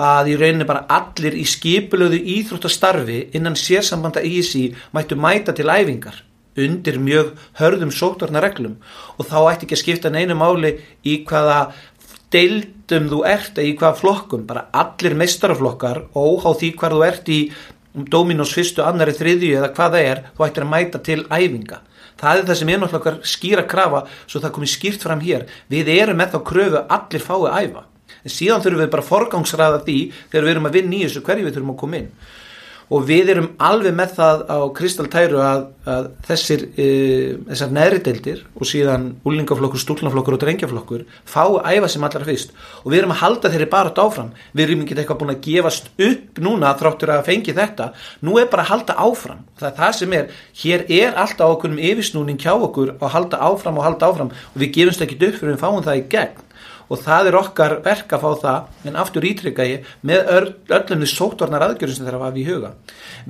Að 0.00 0.32
í 0.32 0.34
rauninni 0.38 0.66
bara 0.68 0.84
allir 0.92 1.36
í 1.36 1.46
skipulöðu 1.48 2.20
íþróttastarfi 2.36 3.20
innan 3.36 3.56
sérsambanda 3.58 4.22
ISI 4.24 4.68
mættu 4.96 5.16
mæta 5.16 5.56
til 5.56 5.70
æfingar 5.70 6.22
undir 6.60 6.98
mjög 7.00 7.32
hörðum 7.60 7.92
sótvarnareglum 7.94 8.76
og 9.16 9.28
þá 9.30 9.38
ætti 9.54 9.66
ekki 9.66 9.76
að 9.76 9.82
skipta 9.84 10.12
neinu 10.12 10.36
máli 10.36 10.74
í 11.06 11.20
hvaða 11.24 11.60
deildum 12.34 13.08
þú 13.10 13.20
ert 13.26 13.58
eða 13.58 13.68
í 13.70 13.76
hvaða 13.78 14.00
flokkum. 14.02 14.46
Bara 14.46 14.68
allir 14.76 15.16
meistaraflokkar 15.16 16.08
og 16.18 16.44
á 16.44 16.50
því 16.52 16.74
hvað 16.76 16.96
þú 16.96 17.04
ert 17.08 17.30
í 17.30 17.42
Dominos 17.90 18.52
fyrstu, 18.54 18.84
annari, 18.86 19.16
þriðju 19.16 19.56
eða 19.58 19.72
hvað 19.74 19.94
það 19.96 20.04
er 20.10 20.18
þú 20.36 20.44
ættir 20.46 20.66
að 20.66 20.70
mæta 20.70 21.00
til 21.02 21.22
æfinga 21.26 21.80
það 22.20 22.40
er 22.42 22.48
það 22.48 22.60
sem 22.60 22.72
er 22.72 22.82
náttúrulega 22.82 23.30
skýra 23.34 23.64
krafa 23.68 24.02
svo 24.26 24.42
það 24.42 24.54
komið 24.56 24.74
skýrt 24.74 25.06
fram 25.06 25.24
hér. 25.24 25.46
Við 25.72 25.92
erum 25.96 26.20
með 26.20 26.36
þá 26.36 26.42
kröfu 26.50 26.84
allir 26.96 27.24
fái 27.24 27.38
að 27.40 27.56
æfa. 27.64 27.86
En 28.20 28.34
síðan 28.34 28.62
þurfum 28.64 28.84
við 28.84 28.92
bara 28.92 29.06
forgangsraða 29.06 29.82
því 29.86 29.98
þegar 30.28 30.46
við 30.46 30.54
erum 30.54 30.68
að 30.68 30.76
vinna 30.76 30.96
í 30.98 31.02
þessu 31.06 31.24
hverju 31.24 31.46
við 31.46 31.56
þurfum 31.56 31.74
að 31.74 31.80
koma 31.84 32.00
inn 32.00 32.10
og 32.90 33.04
við 33.06 33.30
erum 33.34 33.48
alveg 33.62 33.94
með 33.94 34.14
það 34.16 34.40
á 34.50 34.58
kristaltæru 34.74 35.38
að, 35.44 35.60
að 35.86 36.08
þessir 36.26 36.64
e, 36.74 36.86
þessar 37.46 37.74
neðri 37.76 38.00
deildir 38.06 38.40
og 38.56 38.66
síðan 38.66 39.04
úlingaflokkur, 39.28 39.82
stúlnaflokkur 39.82 40.36
og 40.36 40.42
drengjaflokkur 40.42 41.04
fá 41.22 41.44
að 41.44 41.76
æfa 41.76 41.92
sem 41.94 42.06
allra 42.08 42.26
fyrst. 42.26 42.52
Og 42.82 42.90
við 42.90 43.02
erum 43.02 43.14
að 43.14 43.22
halda 43.22 43.52
þeirri 43.54 43.70
bara 43.70 43.94
áfram. 43.94 44.34
Við 44.56 44.64
erum 44.66 44.84
ekki 44.84 44.98
eitthvað 44.98 45.22
búin 45.22 45.34
að 45.36 45.40
gefast 45.46 45.90
upp 46.10 46.42
núna 46.42 46.74
þráttur 46.82 47.14
að 47.14 47.24
fengi 47.30 47.56
þetta. 47.56 47.90
Nú 48.26 48.36
er 48.42 48.50
bara 48.50 48.66
að 48.66 48.72
halda 48.74 48.98
áfram. 49.06 49.46
Það 49.60 49.70
er 49.70 49.78
það 49.78 49.96
sem 50.00 50.18
er, 50.18 50.36
hér 50.64 50.86
er 51.00 51.18
alltaf 51.24 51.56
okkur 51.56 51.74
um 51.76 51.82
yfirsnúning 51.90 52.42
hjá 52.42 52.54
okkur 52.56 52.96
að 52.98 53.14
halda 53.14 53.42
áfram 53.46 53.78
og 53.78 53.86
halda 53.86 54.10
áfram. 54.10 54.34
Og 54.50 54.62
við 54.64 54.74
gefumst 54.80 55.06
ekki 55.06 55.20
upp 55.20 55.38
fyrir 55.38 55.54
við 55.54 55.62
fáum 55.62 55.84
það 55.86 56.02
í 56.02 56.08
gegn 56.10 56.46
og 56.90 57.00
það 57.04 57.30
er 57.30 57.38
okkar 57.40 57.76
verk 57.86 58.12
að 58.16 58.24
fá 58.24 58.30
það 58.44 58.90
en 58.90 59.00
aftur 59.00 59.26
ítrykka 59.30 59.66
ég 59.68 59.88
með 60.06 60.30
öllum 60.34 61.04
því 61.04 61.10
sótvarnar 61.14 61.66
aðgjörðum 61.68 61.98
sem 62.00 62.10
að 62.10 62.18
hafa 62.18 62.40
í 62.40 62.46
huga. 62.48 62.72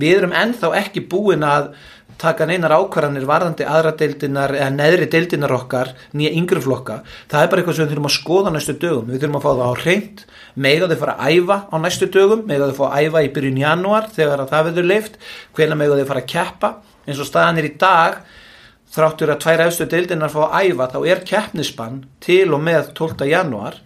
Við 0.00 0.16
erum 0.16 0.36
ennþá 0.42 0.72
ekki 0.80 1.04
búin 1.10 1.44
að 1.46 1.74
taka 2.20 2.44
neinar 2.48 2.74
ákvarðanir 2.76 3.24
varðandi 3.28 3.64
aðra 3.64 3.92
deildinar 3.96 4.52
eða 4.52 4.72
neðri 4.74 5.06
deildinar 5.12 5.54
okkar 5.56 5.94
nýja 6.16 6.34
yngri 6.36 6.60
flokka, 6.60 6.98
það 7.30 7.44
er 7.44 7.52
bara 7.52 7.62
eitthvað 7.62 7.78
sem 7.78 7.86
við 7.86 7.94
þurfum 7.94 8.08
að 8.10 8.16
skoða 8.16 8.52
næstu 8.54 8.74
dögum, 8.82 9.06
við 9.08 9.22
þurfum 9.22 9.38
að 9.38 9.46
fá 9.46 9.50
það 9.50 9.62
á 9.64 9.74
reynd 9.84 10.24
með 10.60 10.84
að 10.84 10.92
þau 10.92 11.00
fara 11.04 11.14
að 11.16 11.38
æfa 11.38 11.58
á 11.64 11.76
næstu 11.80 12.10
dögum? 12.12 12.44
Með 12.50 12.64
að 12.66 12.72
þau 12.72 12.80
fá 12.80 12.84
að 12.90 13.06
æfa 13.06 13.24
í 13.24 13.32
byrjun 13.36 13.62
januar 13.62 14.10
þegar 14.16 14.44
það 14.50 14.68
verður 14.68 14.90
leift, 14.90 15.18
hvena 15.56 15.80
með 15.80 15.94
að 15.94 16.02
þau 16.02 16.10
fara 16.10 16.24
að 16.24 16.30
keppa? 16.34 16.72
Eins 17.06 17.22
og 17.22 17.30
staðan 17.30 17.62
er 17.62 17.70
í 17.70 17.74
dag 17.80 18.20
þráttur 18.90 19.30
að 19.30 19.42
tværa 19.44 19.68
efstu 19.70 19.86
deildinar 19.90 20.32
fá 20.32 20.40
að 20.48 20.70
æfa 20.70 20.88
þá 20.94 20.98
er 21.12 21.22
keppnisbann 21.28 22.02
til 22.22 22.48
og 22.56 22.62
með 22.64 22.90
12. 22.98 23.28
januar 23.30 23.78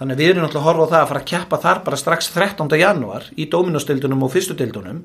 þannig 0.00 0.18
við 0.18 0.30
erum 0.32 0.46
náttúrulega 0.46 0.62
að 0.62 0.68
horfa 0.68 0.86
á 0.86 0.92
það 0.92 1.00
að 1.00 1.10
fara 1.10 1.20
að 1.22 1.28
keppa 1.30 1.60
þar 1.62 1.82
bara 1.86 2.00
strax 2.00 2.30
13. 2.34 2.72
januar 2.80 3.28
í 3.38 3.46
dóminostildunum 3.50 4.24
og 4.26 4.32
fyrstu 4.34 4.56
dildunum 4.58 5.04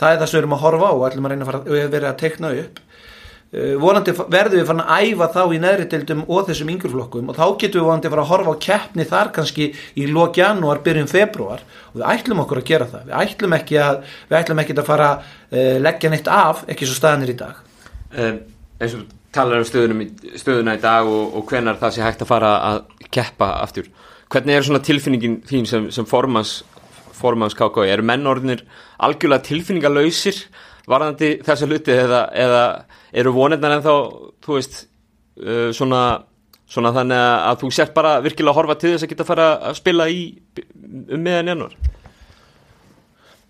það 0.00 0.14
er 0.14 0.22
það 0.22 0.30
sem 0.30 0.38
við 0.38 0.42
erum 0.42 0.56
að 0.56 0.64
horfa 0.64 0.88
á 0.88 0.92
og 0.94 1.04
ætlum 1.08 1.28
að 1.28 1.34
reyna 1.34 1.44
að 1.44 1.50
fara, 1.50 1.60
við 1.66 1.82
erum 1.82 1.92
verið 1.92 2.08
að 2.08 2.16
tekna 2.22 2.52
upp 2.62 2.80
uh, 2.80 3.74
vonandi 3.82 4.14
verðum 4.22 4.62
við 4.62 4.70
fann 4.70 4.80
að 4.86 5.10
æfa 5.10 5.28
þá 5.36 5.42
í 5.42 5.60
neðri 5.66 5.88
dildum 5.92 6.22
og 6.24 6.48
þessum 6.48 6.72
yngjurflokkum 6.72 7.28
og 7.28 7.36
þá 7.36 7.44
getum 7.60 7.82
við 7.82 7.90
vonandi 7.90 8.08
að 8.08 8.16
fara 8.16 8.24
að 8.24 8.32
horfa 8.32 8.56
á 8.56 8.62
keppni 8.68 9.06
þar 9.12 9.32
kannski 9.36 9.68
í 10.00 10.08
lók 10.08 10.40
januar, 10.40 10.80
byrjun 10.86 11.12
februar 11.12 11.60
og 11.92 12.00
við 12.00 12.08
ætlum 12.14 12.40
okkur 12.46 12.62
að 12.62 12.70
gera 12.72 12.88
það 12.88 13.12
við 13.12 13.20
ætlum 13.20 13.58
ekki 13.58 13.78
að, 13.84 14.00
við 14.32 14.40
ætlum 14.40 14.64
ekki 14.64 14.78
að 14.80 14.88
fara 14.88 15.12
uh, 15.20 15.76
leggja 15.84 16.14
neitt 16.16 16.32
af, 16.32 16.64
ekki 16.72 16.88
svo 16.88 16.96
staðanir 16.96 17.36
í 17.36 17.38
dag 17.44 17.62
um 18.12 18.42
eins 18.82 18.96
og 18.98 19.06
talar 19.32 19.62
um 19.62 19.66
stöðuna 19.66 20.76
í 20.76 20.82
dag 20.82 21.08
og, 21.08 21.36
og 21.38 21.46
hvenar 21.48 21.78
það 21.80 21.94
sé 21.94 22.04
hægt 22.04 22.24
að 22.24 22.32
fara 22.32 22.52
að 22.68 22.80
keppa 23.14 23.48
aftur. 23.62 23.88
Hvernig 24.32 24.56
er 24.56 24.66
svona 24.66 24.82
tilfinningin 24.84 25.40
þín 25.48 25.68
sem, 25.68 25.88
sem 25.92 26.08
formans, 26.08 26.60
formans 27.16 27.56
KK? 27.56 27.86
Eru 27.92 28.04
mennorðinir 28.08 28.64
algjörlega 29.02 29.46
tilfinningalöysir 29.48 30.42
varðandi 30.88 31.36
þessa 31.46 31.68
hluti 31.68 31.94
eða, 31.94 32.26
eða 32.34 32.62
eru 33.22 33.32
vonirnar 33.36 33.76
en 33.76 33.84
þá, 33.84 33.94
þú 34.44 34.58
veist, 34.58 34.78
uh, 35.40 35.68
svona, 35.76 36.02
svona 36.68 36.92
þannig 36.96 37.24
að 37.24 37.58
þú 37.62 37.72
sért 37.76 37.96
bara 37.96 38.18
virkilega 38.24 38.54
að 38.54 38.60
horfa 38.60 38.78
til 38.80 38.94
þess 38.94 39.06
að 39.06 39.12
geta 39.14 39.26
að 39.26 39.32
fara 39.32 39.50
að 39.70 39.80
spila 39.80 40.08
í 40.10 40.22
um 40.82 41.22
meðan 41.22 41.52
januar? 41.54 41.76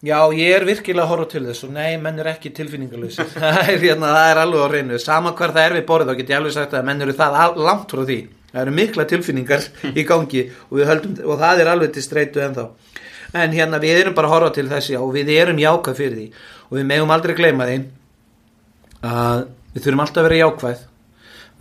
Já, 0.02 0.18
ég 0.34 0.50
er 0.50 0.64
virkilega 0.66 1.04
að 1.04 1.10
horfa 1.12 1.28
til 1.30 1.44
þess 1.46 1.62
og 1.62 1.74
nei, 1.76 1.92
menn 2.02 2.16
er 2.22 2.32
ekki 2.32 2.50
tilfinningalösi 2.56 3.22
það, 3.36 3.58
hérna, 3.84 4.08
það 4.10 4.30
er 4.32 4.38
alveg 4.42 4.62
á 4.66 4.68
reynu 4.72 4.96
sama 4.98 5.30
hver 5.38 5.52
það 5.54 5.66
er 5.68 5.74
við 5.76 5.84
borðið, 5.90 6.08
þá 6.08 6.18
get 6.18 6.32
ég 6.32 6.40
alveg 6.40 6.54
sagt 6.56 6.72
að 6.74 6.88
menn 6.88 7.04
eru 7.04 7.14
það 7.20 7.36
langt 7.62 7.94
frá 7.94 8.02
því. 8.08 8.16
Það 8.48 8.62
eru 8.64 8.74
mikla 8.80 9.06
tilfinningar 9.12 9.68
í 10.00 10.04
gangi 10.08 10.42
og, 10.50 10.80
höldum, 10.88 11.12
og 11.22 11.38
það 11.44 11.62
er 11.62 11.70
alveg 11.70 11.92
til 11.94 12.02
streitu 12.02 12.42
ennþá. 12.42 12.64
En 13.44 13.54
hérna 13.54 13.80
við 13.84 14.00
erum 14.00 14.16
bara 14.18 14.28
að 14.28 14.34
horfa 14.34 14.50
til 14.58 14.66
þessi 14.72 14.98
og 14.98 15.14
við 15.14 15.30
erum 15.36 15.62
jákað 15.62 16.00
fyrir 16.00 16.18
því. 16.18 16.26
Og 16.66 16.80
við 16.80 16.90
megum 16.90 17.14
aldrei 17.14 17.36
gleyma 17.38 17.70
því 17.70 17.78
að 19.06 19.46
við 19.76 19.86
þurfum 19.86 20.04
alltaf 20.08 20.24
að 20.24 20.28
vera 20.28 20.42
jákvæð. 20.42 20.84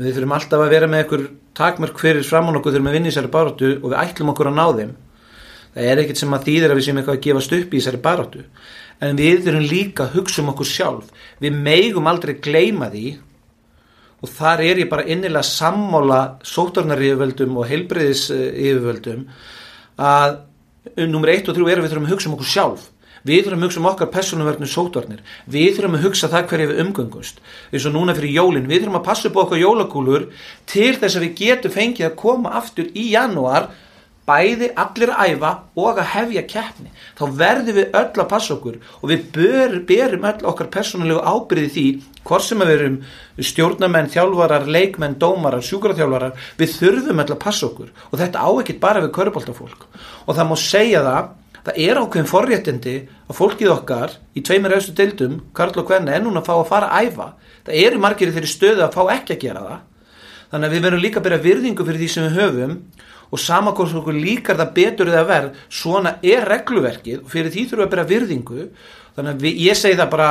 Við 0.02 0.18
þurfum 0.18 0.36
alltaf 0.40 0.66
að 0.66 0.74
vera 0.74 0.90
með 0.90 1.06
einhver 1.06 1.30
takmörk 1.62 2.02
fyrir 2.02 2.26
fram 2.26 2.50
á 2.50 2.52
nokkuð 2.58 2.80
þurfum 2.80 2.90
að 2.90 2.98
vinna 2.98 3.14
í 3.14 3.16
sér 3.20 3.30
baratu 3.38 3.76
og 3.78 3.90
við 3.92 3.98
ætlum 4.02 4.34
okkur 4.34 4.50
að 4.50 4.58
ná 4.58 4.66
þeim 4.82 5.00
það 5.74 5.90
er 5.92 6.04
ekkert 6.04 6.22
sem 6.22 6.36
að 6.36 6.48
þýðir 6.48 6.74
að 6.74 6.80
við 6.80 6.88
séum 6.88 7.02
eitthvað 7.02 7.18
að 7.18 7.26
gefast 7.28 7.58
upp 7.58 7.74
í 7.74 7.82
þessari 7.82 8.02
baróttu 8.06 8.46
en 9.02 9.18
við 9.18 9.42
þurfum 9.48 9.68
líka 9.72 10.06
að 10.06 10.16
hugsa 10.20 10.44
um 10.44 10.52
okkur 10.54 10.70
sjálf. 10.70 11.10
Við 11.42 11.58
meigum 11.66 12.10
aldrei 12.10 12.36
gleima 12.44 12.92
því. 12.92 13.08
Og 14.22 14.30
þar 14.30 14.62
er 14.68 14.84
ég 14.84 14.92
bara 14.92 15.08
innilega 15.10 15.42
sammála 15.48 16.22
sótarnar 16.46 17.02
yfirvöldum 17.02 17.58
og 17.58 17.70
heilbreyðis 17.72 18.28
yfirvöldum 18.30 19.26
að 20.02 20.42
nummer 21.10 21.32
1 21.34 21.50
og 21.50 21.58
3 21.58 21.72
er 21.72 21.80
að 21.80 21.88
við 21.88 21.94
þurfum 21.94 22.10
að 22.10 22.14
hugsa 22.14 22.30
um 22.30 22.36
okkur 22.38 22.52
sjálf. 22.52 22.84
Við 23.26 23.44
þurfum 23.46 23.64
að 23.64 23.68
hugsa 23.68 23.82
um 23.82 23.90
okkar 23.90 24.12
personuverðinu 24.14 24.70
sótarnir 24.70 25.26
við 25.50 25.76
þurfum 25.78 25.98
að 25.98 26.06
hugsa 26.08 26.30
það 26.30 26.48
hverju 26.52 26.70
við 26.72 26.80
umgöngust 26.86 27.42
eins 27.70 27.86
og 27.86 27.94
núna 27.94 28.16
fyrir 28.18 28.34
jólinn, 28.34 28.70
við 28.70 28.82
þurfum 28.82 28.98
að 28.98 29.06
passa 29.06 29.30
upp 29.30 29.38
okkar 29.44 29.62
jólakúlur 29.62 30.26
til 30.70 30.96
þess 30.98 31.18
að 31.20 31.26
við 31.28 31.36
getum 31.38 31.76
fengið 31.76 32.08
að 32.08 32.16
koma 32.18 32.54
aftur 32.58 32.90
í 32.98 33.12
janúar 33.14 33.70
bæði 34.32 34.72
allir 34.80 35.12
að 35.12 35.34
æfa 35.34 35.52
og 35.84 36.00
að 36.00 36.10
hefja 36.14 36.44
keppni 36.54 36.94
þá 37.20 37.24
verðum 37.42 37.78
við 37.78 37.98
öll 38.00 38.24
að 38.24 38.30
passa 38.32 38.56
okkur 38.56 38.80
og 39.02 39.12
við 39.12 39.28
ber, 39.36 39.76
berum 39.90 40.30
öll 40.32 40.48
okkar 40.54 40.72
persónulegu 40.72 41.20
ábyrði 41.20 41.74
því 41.76 41.86
hvort 42.24 42.48
sem 42.48 42.64
við 42.64 42.74
erum 42.78 42.98
stjórnamenn, 43.42 44.10
þjálfarar, 44.14 44.68
leikmenn, 44.70 45.20
dómarar, 45.20 45.66
sjúkraþjálfarar 45.66 46.48
við 46.62 46.74
þurfum 46.78 47.22
öll 47.26 47.30
að 47.36 47.44
passa 47.44 47.68
okkur 47.68 47.94
og 48.10 48.18
þetta 48.22 48.48
á 48.48 48.50
ekkit 48.64 48.82
bara 48.82 49.04
við 49.04 49.14
köruboltafólk 49.20 49.88
og 50.26 50.34
það 50.34 50.50
má 50.50 50.58
segja 50.62 51.06
það 51.06 51.38
það 51.66 51.80
er 51.84 52.00
ákveðin 52.02 52.30
forréttindi 52.30 52.96
að 53.30 53.38
fólkið 53.38 53.74
okkar 53.76 54.18
í 54.34 54.44
tveimur 54.46 54.76
auðstu 54.76 54.96
deildum, 54.98 55.38
Karl 55.54 55.78
og 55.78 55.88
Kvenna, 55.90 56.18
núna 56.22 56.42
að 56.42 56.50
fá 56.50 56.54
að 56.56 56.70
fara 56.72 56.90
að 56.90 57.12
æfa. 57.12 57.28
Það 57.68 57.80
eru 57.86 58.02
margir 58.02 58.32
í 58.32 58.36
þeirri 58.36 58.50
stöðu 58.50 58.86
að 58.86 58.98
fá 58.98 59.02
ekki 59.14 59.36
að 59.36 59.44
gera 59.46 59.64
það. 59.68 59.84
Þannig 60.52 60.68
að 60.68 60.76
við 60.76 60.86
verðum 60.88 61.04
líka 61.06 61.22
að 61.22 61.28
byrja 61.28 61.44
virðingu 61.46 61.88
fyrir 61.88 62.02
því 62.02 62.10
sem 62.12 62.26
við 62.28 62.40
höfum 62.42 62.74
og 63.32 63.40
samakons 63.40 63.94
okkur 63.96 64.18
líkar 64.18 64.60
það 64.60 64.74
betur 64.76 65.12
eða 65.12 65.28
verð 65.30 65.62
svona 65.72 66.18
er 66.24 66.44
regluverkið 66.52 67.22
og 67.24 67.32
fyrir 67.32 67.54
því 67.54 67.68
þurfum 67.70 67.80
við 67.80 67.88
að 67.88 67.94
byrja 67.94 68.10
virðingu. 68.12 68.66
Þannig 69.16 69.32
að 69.32 69.46
við, 69.46 69.62
ég 69.68 69.80
segi 69.80 70.00
það 70.00 70.12
bara 70.12 70.30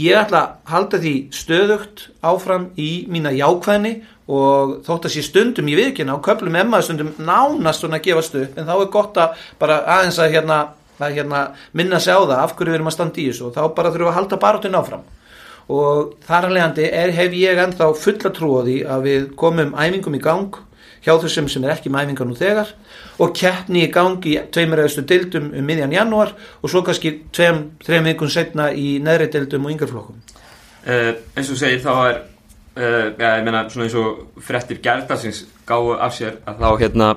ég 0.00 0.18
ætla 0.18 0.40
að 0.40 0.72
halda 0.72 1.00
því 1.00 1.14
stöðugt 1.34 2.04
áfram 2.26 2.68
í 2.80 2.90
mína 3.10 3.32
jákvæðni 3.34 3.94
og 4.34 4.78
þótt 4.86 5.08
að 5.08 5.14
sé 5.14 5.24
stundum 5.24 5.68
í 5.68 5.76
vikina 5.78 6.16
og 6.16 6.24
köplum 6.24 6.56
emmaði 6.58 6.88
stundum 6.88 7.12
nánast 7.20 7.84
svona 7.84 8.00
að 8.00 8.08
gefa 8.08 8.24
stuð 8.24 8.58
en 8.58 8.68
þá 8.68 8.74
er 8.76 8.92
gott 8.92 9.20
að 9.20 9.42
bara 9.60 9.82
aðeins 9.96 10.20
að 10.20 10.36
hérna, 10.36 10.60
að 10.98 11.18
hérna 11.18 11.42
minna 11.72 12.00
sig 12.00 12.16
á 12.16 12.20
það 12.20 12.38
af 12.40 12.54
hverju 12.56 12.72
við 12.72 12.78
erum 12.80 12.90
að 12.90 12.96
standa 12.96 13.20
í 13.20 13.28
þessu. 13.30 13.48
Og 13.48 13.56
þá 13.56 13.62
bara 13.76 13.92
þurfum 13.92 14.08
við 14.08 14.12
að 14.12 14.18
halda 14.18 14.40
baráttun 14.44 14.78
áfram. 14.80 15.08
Og 15.74 16.14
þar 16.26 16.48
að 16.48 16.54
leiðandi 16.58 16.88
hef 17.16 17.36
ég 17.40 17.60
ennþá 17.62 17.90
fulla 17.96 18.32
trú 18.36 18.50
á 18.56 18.60
því 18.66 18.78
að 18.84 19.06
við 19.08 19.28
komum 19.40 19.76
æfingum 19.80 20.18
í 20.18 20.24
gang 20.24 20.58
hjá 21.04 21.14
þessum 21.20 21.48
sem 21.52 21.64
er 21.64 21.74
ekki 21.74 21.92
með 21.92 22.08
æfingar 22.08 22.28
nú 22.28 22.36
þegar 22.38 22.70
og 23.20 23.34
keppni 23.36 23.84
í 23.84 23.90
gang 23.92 24.24
í 24.26 24.36
tveimur 24.54 24.82
eðastu 24.82 25.04
dildum 25.08 25.50
um 25.52 25.68
miðjan 25.68 25.92
janúar 25.94 26.32
og 26.60 26.72
svo 26.72 26.84
kannski 26.86 27.16
tveim, 27.34 27.74
þreim 27.84 28.08
vikun 28.08 28.32
setna 28.32 28.70
í 28.72 28.98
neðri 29.04 29.28
dildum 29.34 29.68
og 29.68 29.74
yngarflokkum 29.74 30.20
uh, 30.20 31.12
eins 31.36 31.52
og 31.52 31.60
segir 31.60 31.84
þá 31.84 31.92
er 31.94 32.16
uh, 32.16 33.06
ja, 33.20 33.36
ég 33.38 33.46
meina 33.46 33.66
svona 33.68 33.88
eins 33.88 33.98
og 34.00 34.42
frettir 34.44 34.80
gerðarsins 34.84 35.44
gáðu 35.68 35.98
af 36.00 36.16
sér 36.16 36.40
að 36.48 36.62
þá 36.64 36.70
hérna 36.82 37.10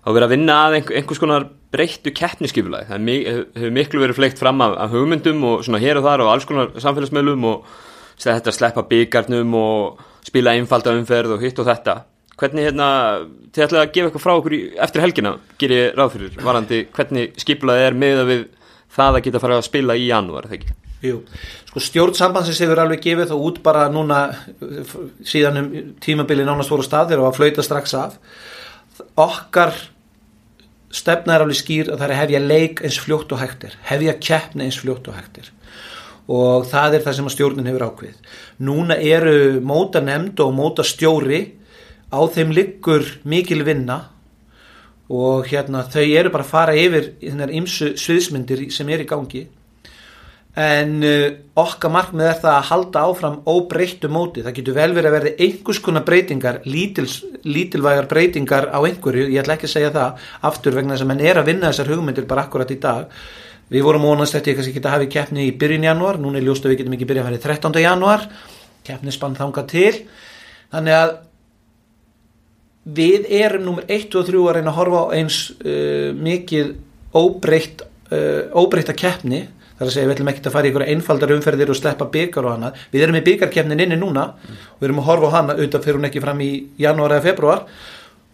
að 0.00 0.16
vera 0.16 0.28
að 0.28 0.34
vinna 0.36 0.60
að 0.66 0.78
einhver, 0.78 1.00
einhvers 1.00 1.20
konar 1.22 1.48
breyttu 1.70 2.12
keppniskifulagi 2.16 2.88
það 2.90 3.10
hefur 3.58 3.74
miklu 3.74 4.02
verið 4.02 4.18
fleikt 4.18 4.40
fram 4.40 4.62
af, 4.64 4.76
af 4.86 4.94
hugmyndum 4.94 5.42
og 5.50 5.64
svona 5.66 5.82
hér 5.82 6.00
og 6.00 6.06
þar 6.06 6.24
og 6.24 6.32
alls 6.32 6.46
konar 6.48 6.72
samfélagsmeilum 6.78 7.44
og 7.50 7.66
þetta 8.20 8.52
að 8.52 8.56
sleppa 8.56 8.86
byggarnum 8.88 9.54
og 9.56 10.00
spila 10.26 10.54
einfalda 10.56 10.94
umferð 10.96 11.36
og 11.36 11.44
hitt 11.44 11.60
og 11.60 11.68
þetta 11.68 12.00
hvernig 12.40 12.66
hérna, 12.68 12.88
þið 13.52 13.66
ætlaði 13.66 13.82
að 13.82 13.94
gefa 13.94 14.08
eitthvað 14.08 14.24
frá 14.24 14.32
okkur 14.34 14.56
í, 14.56 14.60
eftir 14.86 15.04
helgina, 15.04 15.34
ger 15.60 15.74
ég 15.74 15.98
ráð 15.98 16.14
fyrir 16.16 16.44
varandi, 16.46 16.82
hvernig 16.96 17.34
skiplaði 17.40 17.86
er 17.88 17.98
með 18.00 18.22
að 18.22 18.30
við 18.30 18.46
það 18.96 19.18
að 19.18 19.26
geta 19.26 19.42
farið 19.42 19.60
að 19.60 19.66
spila 19.68 19.98
í 19.98 20.06
janúar, 20.08 20.48
þegar 20.48 20.60
ekki? 20.60 20.78
Jú, 21.00 21.20
sko 21.70 21.80
stjórnsambansins 21.80 22.60
hefur 22.60 22.82
alveg 22.82 23.00
gefið 23.04 23.30
þá 23.30 23.36
út 23.38 23.60
bara 23.64 23.86
núna 23.92 24.18
síðan 25.24 25.60
um 25.60 25.70
tímabili 26.04 26.44
nánast 26.44 26.72
voru 26.72 26.84
staðir 26.84 27.22
og 27.22 27.30
að 27.30 27.38
flauta 27.38 27.64
strax 27.64 27.94
af 27.96 28.18
okkar 29.16 29.72
stefna 30.92 31.38
er 31.38 31.46
alveg 31.46 31.56
skýr 31.56 31.88
að 31.88 32.02
það 32.02 32.06
er 32.06 32.12
að 32.12 32.20
hefja 32.20 32.42
leik 32.44 32.82
eins 32.84 32.98
fljótt 33.00 33.32
og 33.32 33.40
hægtir, 33.40 33.78
hefja 33.88 34.16
keppni 34.20 34.66
eins 34.66 34.80
fljótt 34.82 35.08
og 35.08 35.16
hægtir 35.16 35.48
og 36.30 36.66
það 36.70 36.98
er 36.98 37.04
það 37.06 37.16
sem 37.16 37.28
að 37.30 37.34
stjórnin 37.34 37.68
hefur 37.70 37.86
ákveð. 37.88 38.18
Núna 38.62 38.96
eru 39.02 39.58
móta 39.66 40.02
nefnd 40.04 40.42
og 40.44 40.52
móta 40.54 40.84
stjóri 40.86 41.40
á 42.10 42.20
þeim 42.34 42.52
liggur 42.54 43.06
mikil 43.24 43.62
vinna 43.66 44.02
og 45.10 45.48
hérna 45.50 45.82
þau 45.90 46.04
eru 46.04 46.30
bara 46.30 46.46
að 46.46 46.52
fara 46.52 46.76
yfir 46.78 47.14
þennar 47.22 47.54
ymsu 47.58 47.94
sviðsmyndir 47.98 48.68
sem 48.74 48.90
er 48.94 49.02
í 49.02 49.08
gangi. 49.10 49.48
En 50.58 50.96
uh, 51.06 51.26
okkar 51.62 51.92
markmið 51.94 52.26
er 52.26 52.38
það 52.42 52.56
að 52.56 52.68
halda 52.70 53.02
áfram 53.06 53.36
óbreyttu 53.46 54.08
móti, 54.10 54.42
það 54.42 54.56
getur 54.56 54.76
vel 54.76 54.88
verið 54.96 55.08
að 55.10 55.14
verði 55.14 55.32
einhvers 55.46 55.80
konar 55.82 56.04
breytingar, 56.06 56.58
lítils, 56.66 57.20
lítilvægar 57.46 58.08
breytingar 58.10 58.66
á 58.74 58.78
einhverju, 58.82 59.28
ég 59.30 59.44
ætla 59.44 59.54
ekki 59.54 59.68
að 59.70 59.74
segja 59.76 59.92
það 59.94 60.26
aftur 60.50 60.74
vegna 60.74 60.96
þess 60.96 61.06
að 61.06 61.10
mann 61.12 61.22
er 61.22 61.38
að 61.38 61.52
vinna 61.52 61.70
þessar 61.70 61.92
hugmyndir 61.94 62.26
bara 62.30 62.48
akkurat 62.48 62.74
í 62.74 62.80
dag. 62.82 63.14
Við 63.70 63.86
vorum 63.86 64.08
vonast 64.10 64.34
eftir 64.34 64.58
kannski 64.58 64.74
ekki 64.74 64.82
að 64.82 64.94
hafa 64.96 65.10
keppni 65.14 65.46
í 65.46 65.54
byrjun 65.58 65.86
januar, 65.86 66.18
núna 66.18 66.40
er 66.40 66.48
ljóst 66.48 66.66
að 66.66 66.74
við 66.74 66.82
getum 66.82 66.98
ekki 66.98 67.10
byrjað 67.12 67.28
að 67.28 67.30
vera 67.30 67.38
í 67.38 67.44
13. 67.46 67.82
januar, 67.84 68.26
keppni 68.90 69.14
spann 69.14 69.38
þanga 69.38 69.66
til, 69.70 69.92
þannig 70.74 70.98
að 70.98 71.14
við 72.84 73.28
erum 73.40 73.66
nummer 73.66 73.84
1 73.88 74.16
og 74.16 74.26
3 74.28 74.42
að 74.42 74.56
reyna 74.56 74.72
að 74.72 74.78
horfa 74.80 75.00
á 75.04 75.06
eins 75.18 75.38
uh, 75.60 76.10
mikið 76.16 76.74
óbreytt 77.16 77.84
uh, 77.84 78.48
óbreytta 78.56 78.96
keppni 78.96 79.44
þar 79.80 79.88
að 79.88 79.94
segja 79.94 80.08
við 80.08 80.14
ætlum 80.14 80.30
ekki 80.32 80.44
að 80.44 80.54
fara 80.54 80.68
í 80.68 80.70
einhverja 80.70 80.94
einfaldar 80.94 81.34
umferðir 81.36 81.72
og 81.72 81.78
sleppa 81.78 82.08
byggar 82.12 82.46
og 82.46 82.56
hana 82.56 82.72
við 82.92 83.04
erum 83.06 83.16
í 83.16 83.24
byggarkeppnin 83.24 83.80
inni 83.84 83.96
núna 84.00 84.26
mm. 84.32 84.58
og 84.74 84.82
við 84.82 84.88
erum 84.90 85.00
að 85.00 85.08
horfa 85.08 85.30
á 85.32 85.36
hana 85.38 85.56
auðvitað 85.56 85.86
fyrir 85.86 86.00
hún 86.00 86.08
ekki 86.10 86.24
fram 86.24 86.42
í 86.44 86.50
janúar 86.80 87.16
eða 87.16 87.26
februar 87.30 87.62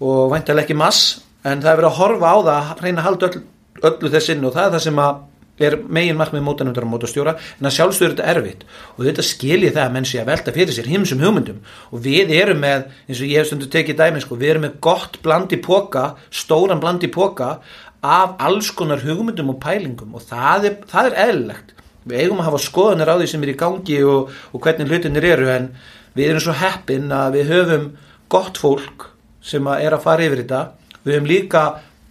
og 0.02 0.32
væntalega 0.32 0.66
ekki 0.66 0.78
mass 0.78 1.04
en 1.46 1.62
það 1.62 1.70
er 1.70 1.80
verið 1.80 1.90
að 1.90 2.00
horfa 2.00 2.32
á 2.34 2.36
það 2.36 2.56
að 2.56 2.82
reyna 2.82 3.02
að 3.02 3.06
halda 3.06 3.28
öll, 3.30 3.42
öllu 3.90 4.12
þess 4.16 4.32
inn 4.34 4.46
og 4.46 4.56
það 4.56 4.66
er 4.66 4.74
það 4.74 4.84
sem 4.88 5.02
að 5.06 5.22
er 5.64 5.76
megin 5.88 6.18
markmið 6.18 6.44
mótanundar 6.44 6.84
á 6.84 6.90
mótastjóra 6.90 7.34
en 7.36 7.68
að 7.68 7.74
sjálfstöður 7.78 8.14
þetta 8.14 8.28
erfitt. 8.32 8.64
Og 8.96 9.06
þetta 9.06 9.24
skilji 9.24 9.70
það 9.72 9.84
að 9.86 9.94
menn 9.94 10.08
sé 10.08 10.20
að 10.20 10.30
velta 10.30 10.54
fyrir 10.56 10.76
sér 10.76 10.90
himsum 10.90 11.22
hugmyndum. 11.24 11.62
Og 11.92 12.02
við 12.04 12.32
erum 12.36 12.60
með 12.64 12.88
eins 13.06 13.22
og 13.22 13.30
ég 13.30 13.40
hef 13.40 13.48
stundu 13.48 13.70
tekið 13.72 14.00
dæmi 14.02 14.22
sko, 14.24 14.36
við 14.36 14.52
erum 14.54 14.66
með 14.66 14.76
gott 14.84 15.20
blandi 15.24 15.60
póka 15.64 16.10
stóran 16.28 16.82
blandi 16.82 17.08
póka 17.12 17.56
af 18.04 18.36
alls 18.44 18.70
konar 18.76 19.00
hugmyndum 19.04 19.54
og 19.54 19.60
pælingum. 19.62 20.12
Og 20.16 20.26
það 20.28 20.70
er, 20.70 20.78
það 20.90 21.10
er 21.10 21.18
eðlilegt. 21.26 21.72
Við 22.06 22.22
eigum 22.22 22.42
að 22.42 22.50
hafa 22.50 22.62
skoðanir 22.62 23.10
á 23.10 23.14
því 23.18 23.30
sem 23.32 23.42
er 23.42 23.50
í 23.50 23.58
gangi 23.58 23.96
og, 24.06 24.34
og 24.52 24.62
hvernig 24.62 24.92
hlutinir 24.92 25.26
eru 25.32 25.48
en 25.50 25.72
við 26.16 26.30
erum 26.30 26.44
svo 26.44 26.54
heppin 26.54 27.10
að 27.12 27.40
við 27.40 27.50
höfum 27.54 27.88
gott 28.30 28.60
fólk 28.60 29.08
sem 29.42 29.66
að 29.66 29.88
er 29.88 29.96
að 29.96 30.04
fara 30.04 30.28
yfir 30.28 30.44
þetta. 30.44 30.60
Við 31.02 31.16
höfum 31.16 31.28
líka 31.32 31.64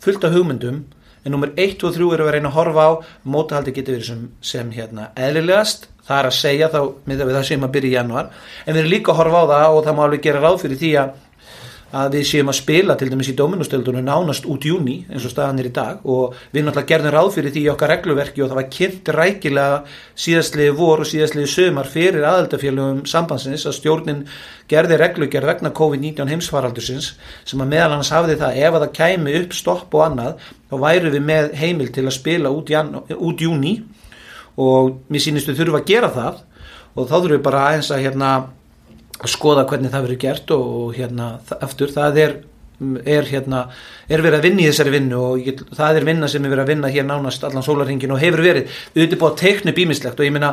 fullt 0.03 0.27
af 0.27 0.35
hugmyndum 0.35 0.83
en 1.25 1.33
nummer 1.33 1.51
1 1.57 1.83
og 1.83 1.95
3 1.95 2.07
eru 2.13 2.27
að 2.27 2.33
reyna 2.35 2.51
að 2.51 2.57
horfa 2.59 2.85
á. 2.85 2.91
Mótahaldi 3.25 3.73
getur 3.75 3.97
verið 3.97 4.09
sem, 4.11 4.23
sem 4.45 4.71
hérna, 4.75 5.09
eðlilegast. 5.17 5.89
Það 6.05 6.19
er 6.19 6.29
að 6.29 6.35
segja 6.37 6.69
þá 6.69 6.81
með 7.09 7.23
það 7.25 7.45
sem 7.49 7.63
að 7.65 7.71
byrja 7.75 7.89
í 7.89 7.95
januar 7.95 8.27
en 8.65 8.75
við 8.75 8.81
erum 8.83 8.91
líka 8.93 9.13
að 9.13 9.19
horfa 9.23 9.41
á 9.41 9.45
það 9.51 9.77
og 9.77 9.85
það 9.87 9.95
má 9.97 10.01
alveg 10.05 10.25
gera 10.27 10.43
ráð 10.43 10.59
fyrir 10.61 10.81
því 10.83 10.91
að 11.01 11.15
að 11.95 12.17
við 12.17 12.25
séum 12.27 12.49
að 12.51 12.57
spila 12.57 12.95
til 12.99 13.07
dæmis 13.11 13.29
í 13.31 13.35
dominustöldunum 13.39 14.03
nánast 14.03 14.47
út 14.51 14.65
júni 14.67 14.97
eins 15.07 15.23
og 15.27 15.31
staðan 15.31 15.61
er 15.61 15.69
í 15.69 15.73
dag 15.75 16.01
og 16.03 16.33
við 16.51 16.65
náttúrulega 16.65 16.89
gerðum 16.89 17.13
ráð 17.15 17.29
fyrir 17.37 17.53
því 17.55 17.61
í 17.63 17.69
okkar 17.71 17.91
regluverki 17.93 18.43
og 18.43 18.49
það 18.51 18.59
var 18.59 18.67
kynnt 18.75 19.11
rækilega 19.15 19.77
síðastliði 20.25 20.73
vor 20.75 21.03
og 21.05 21.09
síðastliði 21.09 21.51
sömar 21.53 21.87
fyrir 21.91 22.27
aðaldafélagum 22.27 23.05
sambandsins 23.07 23.63
að 23.69 23.77
stjórnin 23.77 24.25
gerði 24.71 24.99
reglugerð 24.99 25.51
vegna 25.53 25.71
COVID-19 25.79 26.33
heimsfaraldursins 26.33 27.13
sem 27.47 27.63
að 27.63 27.71
meðal 27.71 27.93
hans 27.95 28.11
hafði 28.11 28.35
það 28.43 28.59
ef 28.65 28.73
að 28.73 28.85
það 28.87 28.95
kæmi 28.99 29.37
upp 29.39 29.55
stopp 29.55 29.95
og 29.95 30.05
annað 30.09 30.43
þá 30.67 30.75
væru 30.83 31.13
við 31.15 31.25
með 31.31 31.49
heimil 31.61 31.89
til 31.95 32.07
að 32.09 32.17
spila 32.17 32.51
út, 32.51 32.73
jan, 32.75 32.91
út 33.15 33.45
júni 33.45 33.77
og 34.59 34.99
mér 35.07 35.23
sínistu 35.23 35.55
þurfa 35.55 35.79
að 35.83 35.89
gera 35.93 36.11
það 36.11 36.43
og 36.95 37.07
þá 37.07 37.15
þurfum 37.15 37.35
við 37.37 37.43
bara 37.47 37.65
aðeins 37.69 37.91
að 37.91 38.03
hérna 38.03 38.35
að 39.21 39.31
skoða 39.31 39.65
hvernig 39.69 39.93
það 39.93 40.05
verður 40.07 40.21
gert 40.25 40.51
og 40.55 40.95
hérna 40.95 41.29
aftur 41.59 41.93
það 41.93 42.19
er, 42.23 42.33
er 43.05 43.29
hérna 43.29 43.61
er 44.09 44.23
verið 44.23 44.39
að 44.39 44.47
vinna 44.49 44.65
í 44.65 44.67
þessari 44.69 44.95
vinnu 44.95 45.21
og 45.21 45.45
get, 45.45 45.61
það 45.75 46.01
er 46.01 46.07
vinna 46.09 46.31
sem 46.31 46.43
er 46.43 46.53
verið 46.53 46.65
að 46.65 46.73
vinna 46.73 46.91
hér 46.95 47.07
nánast 47.07 47.45
allan 47.47 47.65
sólarhingin 47.65 48.15
og 48.15 48.21
hefur 48.21 48.43
verið. 48.45 48.81
Auðvitað 48.95 49.21
búið 49.21 49.31
að 49.31 49.39
teikna 49.43 49.75
bímislegt 49.77 50.19
og 50.19 50.27
ég 50.27 50.35
minna 50.35 50.51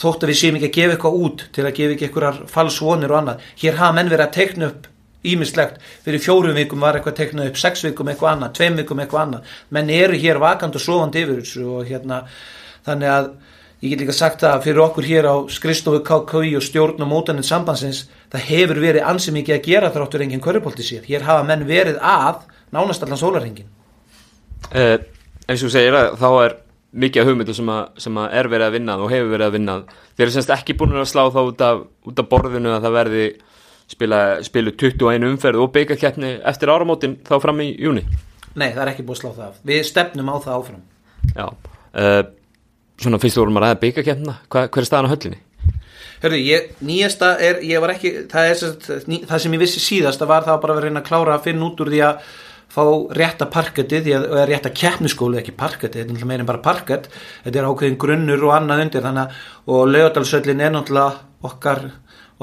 þótt 0.00 0.24
að 0.24 0.32
við 0.32 0.40
séum 0.40 0.56
ekki 0.56 0.70
að 0.70 0.78
gefa 0.78 0.96
eitthvað 0.96 1.20
út 1.26 1.44
til 1.52 1.66
að 1.66 1.76
gefa 1.76 1.96
ekki 1.96 2.08
eitthvað 2.08 2.40
falsvonir 2.50 3.12
og 3.12 3.20
annað 3.20 3.44
hér 3.60 3.78
hafa 3.80 3.96
menn 3.98 4.12
verið 4.12 4.26
að 4.26 4.34
teikna 4.38 4.70
upp 4.70 4.88
ímislegt 5.20 5.80
fyrir 6.04 6.22
fjórum 6.24 6.56
vikum 6.56 6.80
var 6.80 6.96
eitthvað 6.96 7.18
teiknað 7.18 7.50
upp 7.50 7.58
sex 7.60 7.84
vikum 7.84 8.08
eitthvað 8.08 8.36
annað, 8.36 8.54
tveim 8.56 8.78
vikum 8.80 9.02
eitthvað 9.02 9.26
annað. 9.26 9.54
Menn 9.76 9.92
eru 9.92 10.16
hér 10.16 10.40
vakant 10.40 10.78
og 10.78 10.84
sofandi 10.84 11.24
yfir 11.26 11.66
og 11.66 11.90
hérna 11.90 12.22
þannig 12.86 13.12
að 13.12 13.32
Ég 13.80 13.94
get 13.94 14.02
líka 14.02 14.12
sagt 14.12 14.42
að 14.44 14.66
fyrir 14.66 14.82
okkur 14.84 15.06
hér 15.08 15.24
á 15.24 15.36
skristofu 15.48 16.02
KKI 16.04 16.56
og 16.58 16.64
stjórn 16.64 17.00
og 17.00 17.08
mótaninn 17.08 17.46
sambandsins 17.46 18.02
það 18.28 18.42
hefur 18.50 18.80
verið 18.82 19.06
ansið 19.08 19.38
mikið 19.38 19.54
að 19.54 19.68
gera 19.70 19.92
þráttur 19.94 20.24
enginn 20.26 20.42
körupólti 20.44 20.84
sér. 20.84 21.06
Hér 21.08 21.24
hafa 21.24 21.46
menn 21.48 21.64
verið 21.68 21.96
að 21.96 22.42
nánast 22.76 23.06
allan 23.06 23.20
sólarhengin. 23.20 23.70
Eh, 24.76 24.98
eins 25.48 25.64
og 25.64 25.72
segir 25.72 25.96
að 25.96 26.18
þá 26.20 26.28
er 26.44 26.56
mikið 26.92 27.22
af 27.22 27.30
hugmyndu 27.30 27.54
sem, 27.56 27.70
sem 28.04 28.18
að 28.20 28.34
er 28.36 28.48
verið 28.52 28.66
að 28.66 28.76
vinnað 28.76 29.04
og 29.04 29.12
hefur 29.14 29.32
verið 29.32 29.46
að 29.46 29.56
vinnað. 29.56 29.94
Þeir 30.16 30.26
eru 30.26 30.34
semst 30.34 30.52
ekki 30.54 30.76
búin 30.76 31.00
að 31.00 31.08
slá 31.08 31.22
þá 31.32 31.40
út 31.40 31.64
af, 31.64 31.80
út 32.10 32.20
af 32.20 32.28
borðinu 32.30 32.74
að 32.74 32.84
það 32.84 32.96
verði 32.98 33.24
spila, 33.90 34.18
spilu 34.46 34.74
21 34.76 35.26
umferð 35.30 35.62
og 35.64 35.72
byggaketni 35.74 36.34
eftir 36.52 36.72
áramótin 36.72 37.16
þá 37.26 37.38
fram 37.42 37.62
í 37.64 37.70
júni. 37.80 38.04
Nei, 38.58 38.70
það 38.74 38.82
er 38.84 38.92
ekki 38.92 39.06
búin 39.06 39.16
að 39.16 39.22
slá 39.22 39.30
það 39.30 39.46
af. 39.48 39.58
Við 39.70 39.82
stefnum 39.88 40.30
á 40.30 40.36
það 40.36 40.56
áfram. 40.58 40.84
Já, 41.30 41.46
uh, 41.48 42.22
svona 43.00 43.20
fyrst 43.22 43.38
þú 43.38 43.44
vorum 43.44 43.60
að 43.60 43.66
ræða 43.66 43.80
byggakefna 43.84 44.36
hver 44.50 44.82
er 44.82 44.88
staðan 44.88 45.08
á 45.08 45.12
höllinni? 45.14 45.40
Hörru, 46.20 46.36
ég, 46.36 46.68
nýjasta 46.84 47.32
er, 47.40 47.62
ég 47.64 47.80
var 47.80 47.94
ekki 47.94 48.10
það, 48.28 48.50
er, 48.52 49.18
það 49.30 49.42
sem 49.42 49.54
ég 49.56 49.62
vissi 49.62 49.80
síðast 49.80 50.20
að 50.20 50.32
var 50.34 50.44
það 50.44 50.58
bara 50.60 50.74
að 50.74 50.80
vera 50.80 50.84
að 50.84 50.90
reyna 50.90 51.00
að 51.00 51.08
klára 51.08 51.36
að 51.38 51.46
finna 51.46 51.68
út 51.70 51.80
úr 51.80 51.92
því 51.94 52.02
að 52.04 52.26
fá 52.70 52.82
rétta 53.16 53.48
parkettið 53.50 54.04
því 54.04 54.16
að 54.18 54.42
rétta 54.50 54.72
keppniskólu 54.82 55.40
ekki 55.40 55.54
parkettið, 55.58 56.02
þetta 56.02 56.04
er 56.04 56.12
náttúrulega 56.12 56.30
meira 56.30 56.44
en 56.44 56.50
bara 56.50 56.62
parkett. 56.64 57.08
Þetta 57.46 57.60
er 57.62 57.70
ákveðin 57.70 57.98
grunnur 58.04 58.44
og 58.46 58.54
annað 58.54 58.84
undir 58.84 59.06
þannig 59.06 59.24
að 59.24 59.72
og 59.74 59.90
laugadalsöllin 59.94 60.62
er 60.62 60.74
náttúrulega 60.76 61.48
okkar, 61.50 61.82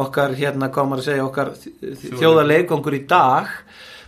okkar 0.07 0.35
hérna 0.41 0.71
maður 0.73 1.03
að 1.03 1.07
segja, 1.07 1.27
okkar 1.29 1.53
þjóðarleikongur 2.17 2.97
í 2.97 3.03
dag 3.07 3.53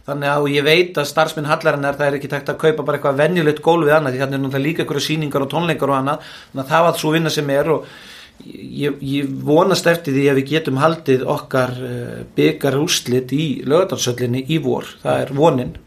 þannig 0.09 0.31
að 0.33 0.47
ég 0.53 0.67
veit 0.67 0.99
að 0.99 1.09
starfsminn 1.09 1.49
hallarinnar 1.49 1.97
það 1.99 2.07
er 2.07 2.19
ekki 2.19 2.31
takt 2.31 2.53
að 2.53 2.61
kaupa 2.63 2.85
bara 2.85 2.99
eitthvað 2.99 3.19
venjulegt 3.23 3.63
gól 3.65 3.81
við 3.85 3.95
annað 3.97 4.15
því 4.15 4.23
þannig 4.23 4.39
er 4.39 4.43
náttúrulega 4.45 4.67
líka 4.67 4.83
eitthvað 4.83 5.05
síningar 5.07 5.45
og 5.45 5.51
tónleikar 5.53 5.93
og 5.93 5.99
annað. 5.99 6.31
Þannig 6.51 6.63
að 6.65 6.71
það 6.73 6.87
var 6.87 7.01
svo 7.01 7.13
vinna 7.15 7.33
sem 7.33 7.51
er 7.55 7.73
og 7.73 7.91
ég, 8.45 9.03
ég 9.03 9.35
vonast 9.49 9.89
eftir 9.91 10.15
því 10.15 10.29
að 10.31 10.41
við 10.41 10.49
getum 10.53 10.79
haldið 10.81 11.27
okkar 11.35 11.75
uh, 11.75 12.15
byggar 12.37 12.79
úslit 12.79 13.35
í 13.35 13.45
lögadalsöllinni 13.67 14.45
í 14.49 14.59
vor, 14.63 14.89
það 15.03 15.25
er 15.25 15.37
vonin 15.37 15.77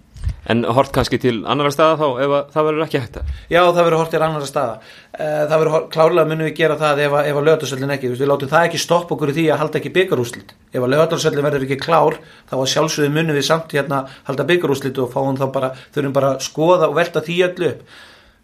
En 0.51 0.65
hort 0.75 0.91
kannski 0.91 1.21
til 1.23 1.45
annara 1.47 1.71
staða 1.71 1.99
þá 2.01 2.07
ef 2.25 2.33
að 2.35 2.47
það 2.51 2.65
verður 2.67 2.85
ekki 2.89 2.99
hægt 2.99 3.17
að 3.21 3.29
Já, 3.53 3.61
það 3.63 3.77
verður 3.87 4.01
hort 4.01 4.11
til 4.11 4.23
annara 4.27 4.47
staða. 4.49 4.73
Eh, 5.15 5.43
það 5.47 5.61
verður 5.63 5.85
klárlega 5.95 6.27
munum 6.33 6.47
við 6.49 6.57
gera 6.59 6.77
það 6.81 7.03
ef, 7.05 7.13
að- 7.15 7.29
að 7.39 7.47
lögadalsöllin 7.47 7.93
ekki, 7.95 8.11
við 8.11 8.27
látum 8.33 8.51
það 8.51 8.67
ekki 8.67 8.81
stoppa 8.83 9.15
okkur 9.15 9.31
í 9.31 9.37
því 9.37 9.45
að 9.55 9.61
halda 9.63 9.79
ekki 9.79 9.93
byggarúslit 9.95 10.51
ef 10.75 10.83
að 10.83 10.91
lögadalsöllin 10.97 11.47
verður 11.47 11.67
ekki 11.69 11.79
klár 11.85 12.19
þá 12.51 12.55
að 12.59 12.67
sjálfsögðu 12.75 13.13
munum 13.15 13.39
við 13.39 13.47
samt 13.47 13.71
hérna 13.77 14.03
halda 14.27 14.49
byggarúslit 14.51 14.99
og 14.99 15.13
fáum 15.15 15.39
þá 15.39 15.47
bara, 15.55 15.71
þurfum 15.95 16.13
bara 16.19 16.35
að 16.35 16.43
skoða 16.49 16.89
og 16.91 16.99
velta 16.99 17.23
því 17.23 17.39
öllu 17.47 17.71
upp. 17.71 17.87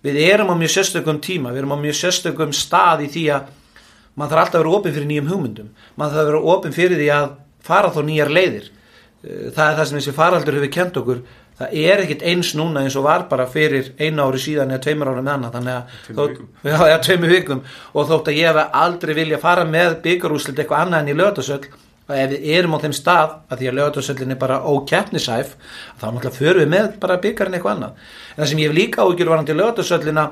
Við 0.06 0.22
erum 0.22 0.54
á 0.54 0.60
mjög 0.62 0.70
sérstökum 0.78 1.18
tíma 1.18 1.50
við 1.50 1.64
erum 1.64 1.74
á 1.74 1.82
mjög 1.82 1.98
sérstökum 1.98 2.54
stað 2.54 3.02
í 3.02 3.10
því 3.10 3.24
að 3.34 3.50
maður 4.14 4.30
þarf 4.30 4.42
alltaf 4.46 4.54
að 4.54 4.62
vera 4.62 4.76
Eh, 9.26 9.50
það 9.50 9.66
er 9.72 9.76
það 9.80 9.86
sem 9.90 9.98
þessi 9.98 10.12
faraldur 10.14 10.54
hefur 10.54 10.70
kent 10.70 10.98
okkur 11.00 11.22
það 11.58 11.74
er 11.82 12.04
ekkit 12.04 12.24
eins 12.30 12.52
núna 12.58 12.84
eins 12.86 12.96
og 12.98 13.06
var 13.08 13.26
bara 13.30 13.48
fyrir 13.50 13.92
einu 13.98 14.24
ári 14.24 14.40
síðan 14.42 14.72
eða 14.74 14.84
tveimur 14.86 15.10
ára 15.10 15.24
með 15.24 15.34
annað. 15.34 15.58
Þannig 15.58 16.86
að 16.86 17.02
Tveimur 17.08 17.34
vikum. 17.34 17.62
Og 17.94 18.08
þótt 18.08 18.32
að 18.32 18.40
ég 18.40 18.50
hef 18.52 18.78
aldrei 18.82 19.14
vilja 19.18 19.42
fara 19.42 19.66
með 19.68 20.00
byggarúslit 20.06 20.58
eitthvað 20.58 20.86
annað 20.86 21.04
en 21.04 21.12
í 21.12 21.18
lögatasöll 21.18 21.62
að 22.08 22.20
ef 22.22 22.30
við 22.32 22.52
erum 22.56 22.76
á 22.76 22.78
þeim 22.80 22.94
stað 22.96 23.32
að 23.52 23.58
því 23.60 23.66
að 23.68 23.78
lögatasöllin 23.78 24.32
er 24.32 24.38
bara 24.40 24.60
ókeppnisæf 24.64 25.50
þá 26.00 26.06
náttúrulega 26.06 26.36
förum 26.38 26.62
við 26.62 26.70
með 26.72 26.86
bara 27.02 27.18
byggarinn 27.24 27.58
eitthvað 27.58 27.74
annað. 27.74 28.06
En 28.32 28.38
það 28.42 28.52
sem 28.52 28.62
ég 28.62 28.70
hef 28.70 28.78
líka 28.78 29.04
ágjur 29.04 29.32
varandi 29.34 29.58
lögatasöllina 29.58 30.24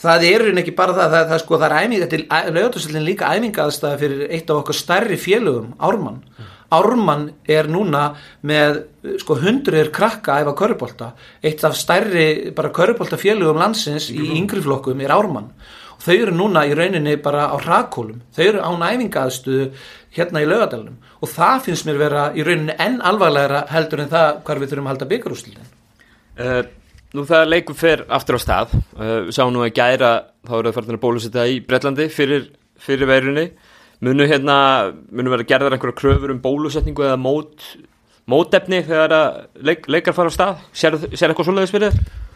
það 0.00 0.24
er 0.30 0.44
raunin 0.44 0.62
ekki 0.62 0.76
bara 0.76 0.94
það 0.96 1.12
það, 1.14 1.26
það, 1.32 1.42
sko, 1.42 1.58
það 1.60 1.74
þetta 2.06 2.96
er 2.96 3.04
líka 3.04 3.32
æmingaðstæða 3.36 4.00
fyrir 4.00 4.22
eitt 4.30 4.50
af 4.50 4.62
okkar 4.62 4.78
stærri 4.78 5.18
félögum 5.20 5.74
Ármann 5.76 6.22
Ármann 6.70 7.28
er 7.48 7.68
núna 7.70 8.10
með 8.46 8.84
sko 9.22 9.36
hundruður 9.40 9.90
krakka 9.94 10.36
að 10.36 10.44
æfa 10.44 10.56
körubólta 10.60 11.12
eitt 11.42 11.64
af 11.66 11.76
stærri 11.78 12.54
bara 12.56 12.72
körubólta 12.74 13.18
félögum 13.20 13.60
landsins 13.60 14.10
í 14.14 14.30
yngri 14.38 14.62
flokkum 14.64 15.00
er 15.02 15.14
Ármann. 15.14 15.50
Og 15.96 16.04
þau 16.06 16.14
eru 16.14 16.32
núna 16.36 16.62
í 16.64 16.76
rauninni 16.76 17.16
bara 17.20 17.50
á 17.52 17.56
hrakólum 17.60 18.22
þau 18.36 18.44
eru 18.46 18.62
án 18.64 18.86
æfingaðstuðu 18.86 19.66
hérna 20.16 20.42
í 20.42 20.48
laugadalunum 20.48 20.96
og 21.20 21.28
það 21.30 21.66
finnst 21.66 21.86
mér 21.86 22.00
vera 22.00 22.24
í 22.32 22.46
rauninni 22.46 22.78
enn 22.80 23.02
alvarlegra 23.04 23.66
heldur 23.70 24.04
en 24.04 24.10
það 24.14 24.40
hvar 24.46 24.62
við 24.62 24.72
þurfum 24.72 24.88
að 24.88 24.94
halda 24.94 25.10
byggarúslitin 25.12 25.76
Uh, 26.40 26.62
nú 27.12 27.26
það 27.28 27.48
leikum 27.50 27.76
fer 27.76 28.04
aftur 28.08 28.38
á 28.38 28.40
stað 28.40 28.70
uh, 28.72 29.26
við 29.26 29.34
sáum 29.36 29.50
nú 29.52 29.64
að 29.66 29.74
gæra 29.76 30.12
þá 30.46 30.52
eru 30.56 30.70
það 30.70 30.76
farin 30.76 30.96
að 30.96 31.02
bólusetta 31.02 31.42
í 31.50 31.58
Bretlandi 31.66 32.06
fyrir, 32.14 32.46
fyrir 32.80 33.10
veirunni 33.10 33.44
munu 34.00 34.26
hérna 34.28 34.56
munu 35.10 35.32
vera 35.34 35.46
gerðar 35.46 35.76
einhverja 35.76 35.98
kröfur 35.98 36.32
um 36.34 36.40
bólusetningu 36.42 37.04
eða 37.04 37.20
mót, 37.20 37.68
mótefni 38.30 38.82
þegar 38.86 39.14
að 39.16 39.38
leik, 39.60 39.86
leikar 39.88 40.16
fara 40.16 40.32
á 40.32 40.36
stað 40.36 40.66
sér, 40.72 40.98
sér 41.12 41.32
eitthvað 41.32 41.50
svoleiðis 41.50 41.74
fyrir 41.74 41.92
þér? 41.92 42.28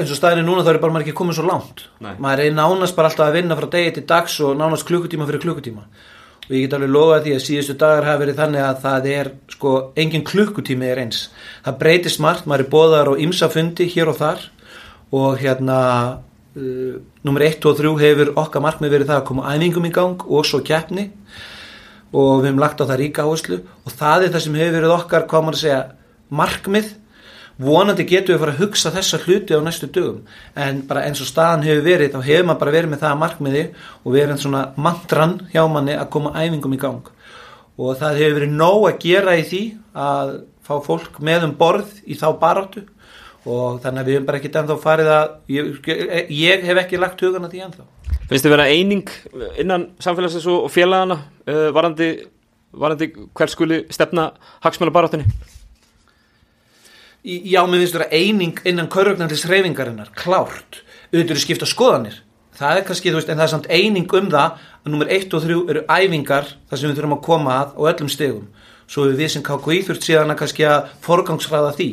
eins 0.00 0.12
og 0.12 0.16
staðinni 0.16 0.44
núna 0.46 0.64
þá 0.64 0.72
er 0.72 0.80
bara 0.82 0.94
maður 0.94 1.06
ekki 1.06 1.18
komið 1.18 1.38
svo 1.38 1.46
langt 1.48 1.84
Nei. 2.00 2.14
maður 2.16 2.46
er 2.46 2.56
nánast 2.56 2.96
bara 2.96 3.10
alltaf 3.10 3.28
að 3.28 3.38
vinna 3.38 3.58
frá 3.58 3.68
degi 3.74 3.94
til 3.98 4.04
dags 4.08 4.38
og 4.40 4.56
nánast 4.56 4.86
klukkutíma 4.88 5.28
fyrir 5.28 5.44
klukkutíma 5.44 5.84
og 6.42 6.54
ég 6.56 6.64
get 6.64 6.76
alveg 6.76 6.92
lofað 6.92 7.26
því 7.26 7.34
að 7.36 7.44
síðustu 7.46 7.76
dagar 7.80 8.08
hafa 8.08 8.22
verið 8.24 8.40
þannig 8.40 8.64
að 8.66 8.80
það 8.82 9.08
er 9.12 9.30
sko 9.52 9.74
engin 10.00 10.24
klukkutími 10.26 10.88
er 10.88 11.02
eins 11.04 11.26
það 11.64 11.78
breytist 11.84 12.22
margt, 12.24 12.48
maður 12.48 12.64
er 12.64 12.72
bóðar 12.72 13.12
og 13.12 13.22
ymsafundi 13.22 13.88
hér 13.92 14.12
og 14.12 14.18
þar 14.18 14.46
og 15.12 15.36
hérna 15.42 15.78
uh, 16.56 17.00
nummer 17.26 17.44
1 17.46 17.64
og 17.68 17.78
3 17.78 17.92
hefur 18.02 18.32
okkar 18.42 18.64
markmið 18.64 18.94
verið 18.96 19.12
það 19.12 19.20
að 19.20 19.28
koma 19.30 19.52
æfingum 19.54 19.88
í 19.88 19.92
gang 19.94 20.24
og 20.26 20.48
svo 20.48 20.62
keppni. 20.66 21.10
Og 22.12 22.42
við 22.42 22.50
hefum 22.50 22.60
lagt 22.60 22.82
á 22.82 22.84
það 22.84 23.00
ríka 23.00 23.24
áherslu. 23.24 23.62
Og 23.86 23.94
það 23.96 24.26
er 24.26 24.34
það 24.34 24.44
sem 24.46 24.58
hefur 24.60 24.76
verið 24.78 24.96
okkar, 24.98 25.26
hvað 25.30 25.46
maður 25.46 25.58
að 25.58 25.64
segja 25.64 25.80
markmið. 26.42 26.92
Vonandi 27.62 28.06
getum 28.08 28.34
við 28.34 28.40
fara 28.42 28.54
að 28.54 28.62
hugsa 28.62 28.92
þessa 28.92 29.20
hluti 29.22 29.56
á 29.56 29.60
næstu 29.62 29.88
dögum. 29.92 30.22
En 30.56 30.80
bara 30.88 31.04
eins 31.06 31.20
og 31.22 31.28
staðan 31.28 31.64
hefur 31.66 31.84
verið 31.86 32.14
þá 32.14 32.22
hefur 32.26 32.46
maður 32.48 32.62
bara 32.62 32.76
verið 32.76 32.92
með 32.92 33.02
það 33.02 33.12
að 33.12 33.20
markmiði 33.22 33.64
og 34.02 34.14
verið 34.16 34.40
svona 34.42 34.62
mantran 34.76 35.34
hjá 35.52 35.62
manni 35.68 35.96
að 35.96 36.08
koma 36.14 36.32
æfingum 36.36 36.76
í 36.76 36.80
gang. 36.80 37.12
Og 37.80 37.98
það 38.00 38.22
hefur 38.22 38.38
verið 38.40 38.56
nóg 38.56 38.88
að 38.88 38.98
gera 39.04 39.36
í 39.36 39.44
því 39.48 39.62
að 40.06 40.32
fá 40.62 40.74
fólk 40.86 41.20
með 41.24 41.48
um 41.48 41.54
borð 41.58 41.92
í 42.06 42.16
þá 42.18 42.28
baráttu 42.40 42.84
og 43.46 43.80
þannig 43.82 44.02
að 44.04 44.06
við 44.10 44.14
hefum 44.16 44.26
bara 44.28 44.38
ekkert 44.40 44.58
ennþá 44.60 44.76
farið 44.82 45.08
að 45.16 45.32
ég, 45.50 45.70
ég 46.30 46.66
hef 46.68 46.80
ekki 46.84 47.00
lagt 47.02 47.24
hugana 47.24 47.48
því 47.50 47.62
ennþá. 47.66 47.86
Finnst 48.30 48.46
þið 48.46 48.52
vera 48.54 48.66
eining 48.70 49.08
innan 49.60 49.88
samfélagsins 50.00 50.46
og 50.52 50.68
félagana 50.72 51.16
uh, 51.50 51.68
varandi, 51.74 52.10
varandi 52.72 53.10
hver 53.34 53.50
skuli 53.52 53.80
stefna 53.92 54.28
hagsmjöla 54.64 54.94
baráttunni? 54.94 55.26
Í- 57.22 57.42
Já, 57.54 57.62
mér 57.70 57.82
finnst 57.82 57.94
vera 57.98 58.08
eining 58.14 58.56
innan 58.66 58.88
körfugnandlis 58.90 59.44
reyfingarinnar, 59.50 60.10
klárt. 60.18 60.80
Auðvitað 61.12 61.34
eru 61.36 61.42
skipta 61.42 61.68
skoðanir. 61.68 62.16
Það 62.56 62.78
er 62.80 62.86
kannski, 62.88 63.10
þú 63.12 63.18
veist, 63.20 63.30
en 63.32 63.38
það 63.38 63.46
er 63.46 63.52
samt 63.52 63.68
eining 63.72 64.08
um 64.18 64.26
það 64.32 64.58
að 64.82 64.90
nummer 64.92 65.08
1 65.12 65.34
og 65.36 65.44
3 65.44 65.60
eru 65.72 65.82
æfingar 65.88 66.50
þar 66.70 66.78
sem 66.80 66.90
við 66.90 66.98
þurfum 66.98 67.14
að 67.16 67.22
koma 67.26 67.54
að 67.62 67.70
á 67.78 67.80
öllum 67.92 68.10
stegum 68.12 68.48
svo 68.92 69.06
við 69.08 69.22
við 69.22 69.30
sem 69.32 69.44
KKÍ 69.46 69.78
þurft 69.86 70.04
síðan 70.04 70.32
að 70.34 70.38
kannski 70.42 70.66
að 70.68 70.90
forgangsræða 71.06 71.70
því 71.78 71.86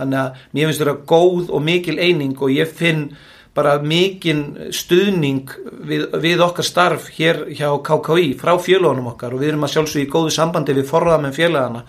þannig 0.00 0.22
að 0.22 0.40
mér 0.56 0.70
finnst 0.70 0.84
vera 0.84 0.96
góð 1.12 1.52
og 1.52 1.62
mikil 1.66 1.98
eining 2.00 2.34
og 2.40 2.56
ég 2.56 2.72
finn 2.80 3.10
bara 3.54 3.78
mikinn 3.82 4.70
stuðning 4.74 5.50
við, 5.86 6.06
við 6.22 6.42
okkar 6.44 6.66
starf 6.66 7.08
hér 7.16 7.44
hjá 7.50 7.68
KKÍ 7.82 8.32
frá 8.38 8.54
félagunum 8.62 9.10
okkar. 9.12 9.34
Og 9.34 9.42
við 9.42 9.52
erum 9.52 9.66
að 9.66 9.74
sjálfsög 9.74 10.04
í 10.04 10.10
góðu 10.10 10.32
sambandi 10.34 10.76
við 10.76 10.88
forðamenn 10.90 11.36
félagana 11.36 11.84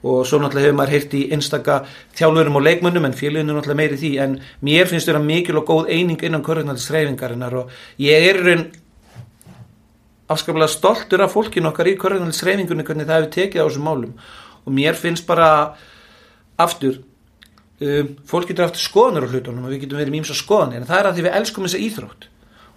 og 0.00 0.22
svo 0.24 0.38
náttúrulega 0.40 0.70
hefur 0.70 0.76
maður 0.78 0.94
heyrt 0.94 1.14
í 1.18 1.22
einstaka 1.34 1.74
þjálfurum 2.16 2.56
og 2.56 2.64
leikmönnum 2.64 3.08
en 3.08 3.16
félaginu 3.16 3.56
náttúrulega 3.56 3.80
meiri 3.82 3.98
því. 4.00 4.12
En 4.24 4.38
mér 4.64 4.88
finnst 4.88 5.10
vera 5.10 5.20
mikil 5.24 5.58
og 5.60 5.66
góð 5.68 5.90
eining 5.90 6.22
innan 6.24 6.46
körðunaldis 6.46 6.88
reyfingarinnar 6.94 7.58
og 7.64 7.74
ég 8.00 8.30
er 8.30 8.40
raun 8.46 8.64
afskaplega 10.30 10.70
stoltur 10.70 11.26
af 11.26 11.34
fólkinu 11.34 11.72
okkar 11.72 11.90
í 11.90 11.98
körðunaldis 12.00 12.44
reyfingunni 12.46 12.86
hvernig 12.86 13.10
það 13.10 13.18
hefur 13.18 13.34
tekið 13.34 13.60
á 13.60 13.66
þessum 13.66 13.88
málum. 13.90 14.16
Og 14.64 14.76
mér 14.78 14.96
finnst 14.96 15.26
bara 15.28 15.50
aftur 16.60 17.02
um, 17.80 18.12
fólk 18.28 18.50
getur 18.50 18.66
aftur 18.66 18.82
skoðanur 18.82 19.26
á 19.26 19.30
hlutunum 19.32 19.66
og 19.66 19.74
við 19.74 19.84
getum 19.84 20.00
verið 20.00 20.14
mýmsa 20.16 20.36
skoðanir 20.36 20.82
en 20.82 20.88
það 20.88 21.00
er 21.00 21.08
að 21.10 21.18
því 21.18 21.26
við 21.26 21.36
elskum 21.40 21.66
þessa 21.66 21.82
íþrótt. 21.86 22.26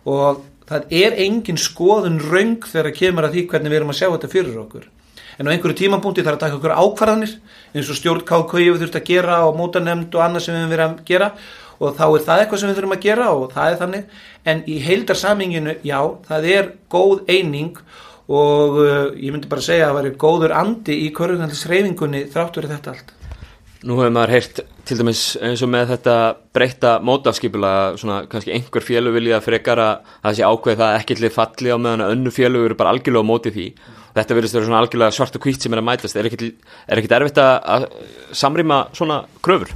Og 0.10 0.44
það 0.70 0.94
er 1.04 1.18
engin 1.26 1.60
skoðun 1.60 2.20
röng 2.24 2.68
þegar 2.68 2.96
kemur 2.98 3.28
að 3.28 3.38
því 3.38 3.48
hvernig 3.52 3.74
við 3.74 3.80
erum 3.80 3.94
að 3.94 4.00
sjá 4.00 4.08
þetta 4.10 4.32
fyrir 4.32 4.62
okkur. 4.64 4.88
En 5.40 5.50
á 5.50 5.52
einhverju 5.54 5.80
tímapunkti 5.80 6.24
þarf 6.24 6.38
að 6.38 6.44
taka 6.46 6.58
okkur 6.60 6.76
ákvarðanir 6.78 7.36
eins 7.74 7.90
og 7.90 7.98
stjórn 7.98 8.26
KK 8.28 8.60
við 8.62 8.84
þurft 8.84 9.00
að 9.00 9.08
gera 9.08 9.40
og 9.48 9.58
mótanemnd 9.58 10.14
og 10.14 10.24
annað 10.24 10.46
sem 10.46 10.54
við 10.54 10.62
höfum 10.62 10.74
verið 10.76 10.86
að 10.86 11.00
gera. 11.10 11.30
Og 11.82 11.96
þá 11.98 12.04
er 12.06 12.26
það 12.28 12.44
eitthvað 12.44 12.62
sem 12.62 12.70
við 12.70 12.78
þurfum 12.78 12.96
að 12.96 13.04
gera 13.08 13.30
og 13.34 13.48
það 13.56 13.72
er 13.72 13.80
þannig. 13.82 14.20
En 14.46 14.62
í 14.70 14.76
heildarsaminginu, 14.84 15.76
já, 15.84 16.00
það 16.30 16.48
er 16.54 16.70
góð 16.94 17.24
eining. 17.34 17.82
Og 18.30 18.78
uh, 18.84 19.10
ég 19.18 19.34
myndi 19.34 19.50
bara 19.52 19.66
segja 19.66 19.90
að 19.90 19.90
það 19.90 19.98
væri 19.98 20.14
góður 20.22 20.56
andi 20.62 21.00
í 21.02 21.10
körðunaldisreifingunni 21.18 22.24
þráttur 22.32 22.70
þetta 22.70 22.94
allt 22.94 23.12
Nú 23.84 23.98
hefur 24.00 24.14
maður 24.16 24.32
heyrt 24.32 24.60
til 24.88 24.96
dæmis 25.00 25.22
eins 25.44 25.62
og 25.66 25.70
með 25.72 25.90
þetta 25.92 26.14
breytta 26.56 26.92
mótafskipula 27.04 27.72
svona 28.00 28.22
kannski 28.32 28.54
einhver 28.56 28.86
félug 28.86 29.16
vilja 29.18 29.42
frekar 29.44 29.82
að 29.84 30.14
það 30.24 30.38
sé 30.38 30.46
ákveð 30.48 30.78
það 30.80 31.00
ekki 31.00 31.18
til 31.20 31.32
falli 31.36 31.74
á 31.76 31.78
meðan 31.78 32.06
að 32.06 32.14
önnu 32.16 32.32
félug 32.32 32.68
eru 32.70 32.78
bara 32.80 32.94
algjörlega 32.96 33.28
á 33.28 33.32
móti 33.32 33.52
því. 33.52 33.66
Þetta 34.14 34.38
vera 34.38 34.52
svona 34.54 34.80
algjörlega 34.80 35.16
svart 35.18 35.36
og 35.36 35.48
hvít 35.48 35.66
sem 35.66 35.76
er 35.76 35.82
að 35.82 35.88
mætast 35.90 36.20
er 36.20 36.30
ekkit, 36.30 36.46
er 36.88 37.02
ekkit 37.02 37.16
erfitt 37.18 37.42
að, 37.44 37.90
samrýma 38.32 38.80
svona 38.96 39.20
kröfur? 39.44 39.74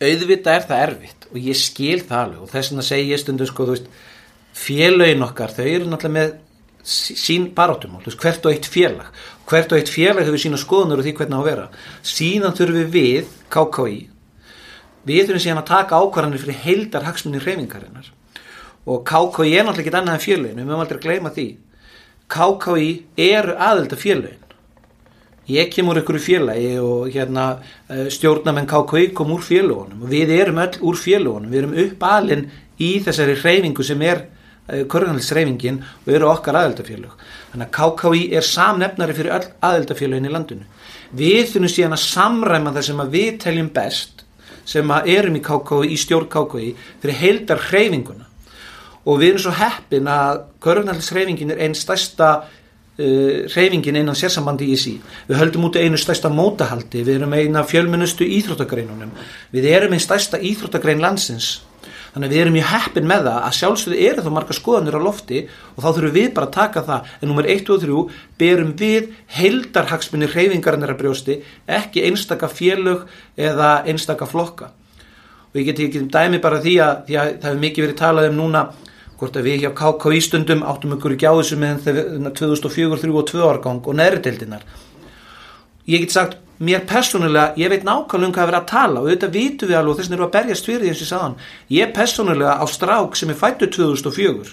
Auðvitað 0.00 0.54
er 0.54 0.68
það 0.68 0.84
erfitt 0.84 1.26
og 1.32 1.42
ég 1.50 1.58
skil 1.58 1.98
það 2.04 2.20
alveg. 2.20 2.44
Og 2.44 2.52
þess 2.52 2.70
vegna 2.70 2.86
segi 2.92 3.10
ég 3.10 3.22
stundu 3.24 3.48
sko, 3.48 3.66
þú 3.66 3.74
veist, 3.74 3.90
félögin 4.60 5.26
okkar 5.26 5.56
þau 5.56 5.66
eru 5.66 5.90
náttúrulega 5.90 6.14
með 6.18 6.32
sín 6.84 7.50
barátumál, 7.54 8.04
hvert 8.04 8.46
og 8.46 8.52
eitt 8.52 8.68
félag. 8.70 9.10
Hvert 9.50 9.72
og 9.72 9.80
eitt 9.80 9.90
félag 9.92 10.26
hefur 10.26 10.40
sína 10.40 10.60
skoðunur 10.60 11.02
og 11.02 11.06
því 11.06 11.16
hvernig 11.18 11.36
á 11.36 11.40
að 11.40 11.48
vera. 11.50 11.68
Síðan 12.06 12.56
þurfum 12.56 12.90
við 12.94 13.30
KKÍ 13.50 13.98
við 15.08 15.26
þurfum 15.26 15.42
síðan 15.44 15.62
að 15.62 15.70
taka 15.70 16.00
ákvarðanir 16.00 16.42
fyrir 16.42 16.60
heildar 16.64 17.06
hagsmunni 17.06 17.40
reyfingarinnar 17.40 18.10
og 18.90 19.02
KKÍ 19.08 19.48
er 19.54 19.66
náttúrulega 19.66 19.86
ekki 19.86 19.96
annað 19.96 20.16
en 20.16 20.24
félögin 20.24 20.60
við 20.60 20.68
mögum 20.68 20.84
aldrei 20.84 20.98
að 20.98 21.04
gleyma 21.06 21.32
því. 21.34 21.48
KKÍ 22.30 22.86
eru 23.20 23.56
aðelda 23.56 23.98
félögin. 24.00 24.46
Ég 25.50 25.70
kem 25.72 25.88
úr 25.90 25.98
ykkur 26.00 26.20
félagi 26.22 26.74
og 26.78 27.08
hérna 27.10 27.46
eh, 27.90 28.06
stjórnamenn 28.12 28.68
KKI 28.70 29.10
kom 29.16 29.32
úr 29.34 29.42
félagunum 29.42 30.04
og 30.04 30.12
við 30.12 30.32
erum 30.36 30.60
öll 30.62 30.76
úr 30.86 30.98
félagunum, 31.00 31.50
við 31.50 31.62
erum 31.62 31.78
uppalinn 31.84 32.44
í 32.80 32.90
þessari 33.04 33.34
hreyfingu 33.40 33.84
sem 33.86 34.04
er 34.06 34.24
körðanhaldsreifingin 34.70 35.82
og 35.82 36.12
eru 36.14 36.30
okkar 36.30 36.58
aðeldafélög. 36.60 37.14
Þannig 37.52 37.66
að 37.66 37.74
KKI 37.78 38.24
er 38.38 38.46
samnefnari 38.46 39.16
fyrir 39.16 39.36
öll 39.36 39.48
aðeldafélögin 39.66 40.28
í 40.28 40.32
landinu. 40.34 40.66
Við 41.16 41.52
þurfum 41.52 41.72
síðan 41.74 41.96
að 41.96 42.04
samræma 42.04 42.74
það 42.76 42.86
sem 42.86 43.02
að 43.02 43.14
við 43.16 43.30
teljum 43.44 43.70
best 43.74 44.24
sem 44.70 44.92
að 44.94 45.10
erum 45.16 45.38
í 45.38 45.42
KKI, 45.42 45.90
í 45.90 45.98
stjórn 45.98 46.30
KKI 46.30 46.70
fyrir 47.02 47.18
heildar 47.18 47.64
hreyfinguna 47.70 48.28
og 49.08 49.18
við 49.18 49.32
erum 49.32 49.44
svo 49.46 49.54
heppin 49.56 50.08
að 50.12 50.44
körðanhaldsreifingin 50.62 51.54
er 51.54 51.62
einn 51.64 51.74
stærsta 51.74 52.28
uh, 52.44 53.48
hreyfingin 53.50 53.98
innan 54.02 54.18
sérsambandi 54.18 54.68
í 54.70 54.76
sí. 54.78 54.98
Við 55.26 55.40
höldum 55.40 55.66
út 55.70 55.80
einu 55.80 55.98
stærsta 55.98 56.30
mótahaldi, 56.30 57.02
við 57.02 57.16
erum 57.18 57.34
eina 57.34 57.64
fjölmunustu 57.66 58.28
íþróttagreinunum, 58.38 59.10
við 59.54 59.70
erum 59.72 59.96
einn 59.96 60.04
stærsta 60.04 60.38
íþróttagrein 60.38 61.02
landsins 61.02 61.56
þannig 62.14 62.26
að 62.26 62.34
við 62.34 62.42
erum 62.42 62.56
mjög 62.58 62.68
heppin 62.70 63.08
með 63.10 63.24
það 63.28 63.38
að 63.46 63.56
sjálfsögðu 63.58 64.00
eru 64.08 64.24
þá 64.24 64.30
marga 64.36 64.56
skoðanir 64.56 64.98
á 64.98 65.06
lofti 65.06 65.40
og 65.46 65.80
þá 65.84 65.88
þurfum 65.88 66.16
við 66.16 66.28
bara 66.36 66.48
að 66.48 66.56
taka 66.56 66.82
það 66.88 67.08
en 67.20 67.30
nummer 67.30 67.48
1 67.54 67.72
og 67.74 67.80
3 67.84 68.02
berum 68.42 68.74
við 68.80 69.08
heildarhagsmunni 69.38 70.30
hreyfingarnir 70.34 70.94
að 70.94 71.00
brjósti 71.00 71.38
ekki 71.78 72.04
einstaka 72.08 72.50
félög 72.50 73.06
eða 73.38 73.72
einstaka 73.86 74.28
flokka. 74.28 74.72
Og 75.50 75.58
ég 75.58 75.70
geti 75.70 75.88
ekki 75.88 76.06
dæmi 76.10 76.38
bara 76.42 76.60
því 76.62 76.76
að, 76.84 77.02
því 77.08 77.18
að 77.18 77.32
það 77.32 77.48
hefur 77.50 77.64
mikið 77.64 77.86
verið 77.86 77.98
talað 77.98 78.30
um 78.30 78.38
núna 78.38 78.66
hvort 79.20 79.36
að 79.36 79.48
við 79.50 79.64
hjá 79.64 79.72
KKÍ 79.76 80.20
stundum 80.24 80.62
áttum 80.64 80.94
ykkur 80.96 81.14
í 81.14 81.18
gjáðisum 81.20 81.60
með 81.60 81.82
2004, 82.38 82.60
2003 82.64 83.18
og 83.20 83.26
2 83.28 83.42
árgang 83.50 83.82
og 83.84 83.98
næri 83.98 84.22
deildinar 84.24 84.64
ég 85.90 86.04
get 86.04 86.14
sagt 86.14 86.38
mér 86.60 86.82
persónulega, 86.88 87.54
ég 87.56 87.70
veit 87.72 87.84
nákvæmlega 87.86 88.28
um 88.28 88.34
hvað 88.34 88.42
að 88.42 88.50
vera 88.50 88.60
að 88.60 88.68
tala 88.68 89.00
og 89.00 89.06
auðvitað 89.08 89.36
vitum 89.36 89.70
við 89.70 89.78
alveg 89.78 89.92
og 89.92 89.98
þess 89.98 90.10
vegna 90.10 90.18
eru 90.18 90.26
að 90.26 90.34
berjast 90.34 90.66
fyrir 90.68 90.82
því 90.82 90.90
eins 90.90 91.00
og 91.00 91.04
ég 91.04 91.10
sagðan 91.10 91.36
ég 91.76 91.94
persónulega 91.96 92.56
á 92.60 92.64
strák 92.68 93.16
sem 93.16 93.32
er 93.32 93.38
fættu 93.40 93.68
2004 93.76 94.50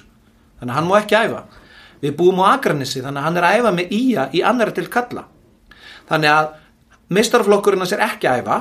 þannig 0.59 0.71
að 0.71 0.77
hann 0.77 0.87
má 0.87 0.95
ekki 1.01 1.17
æfa. 1.19 1.41
Við 2.01 2.15
búum 2.15 2.39
á 2.39 2.45
Akranissi 2.53 3.03
þannig 3.03 3.19
að 3.19 3.27
hann 3.27 3.37
er 3.41 3.47
að 3.47 3.59
æfa 3.59 3.73
með 3.75 3.93
ía 3.97 4.29
í 4.31 4.43
annari 4.45 4.75
til 4.77 4.87
kalla 4.93 5.25
þannig 6.07 6.31
að 6.31 6.49
mistarflokkurinn 7.17 7.83
hans 7.83 7.95
er 7.97 8.05
ekki 8.07 8.31
að 8.31 8.41
æfa 8.43 8.57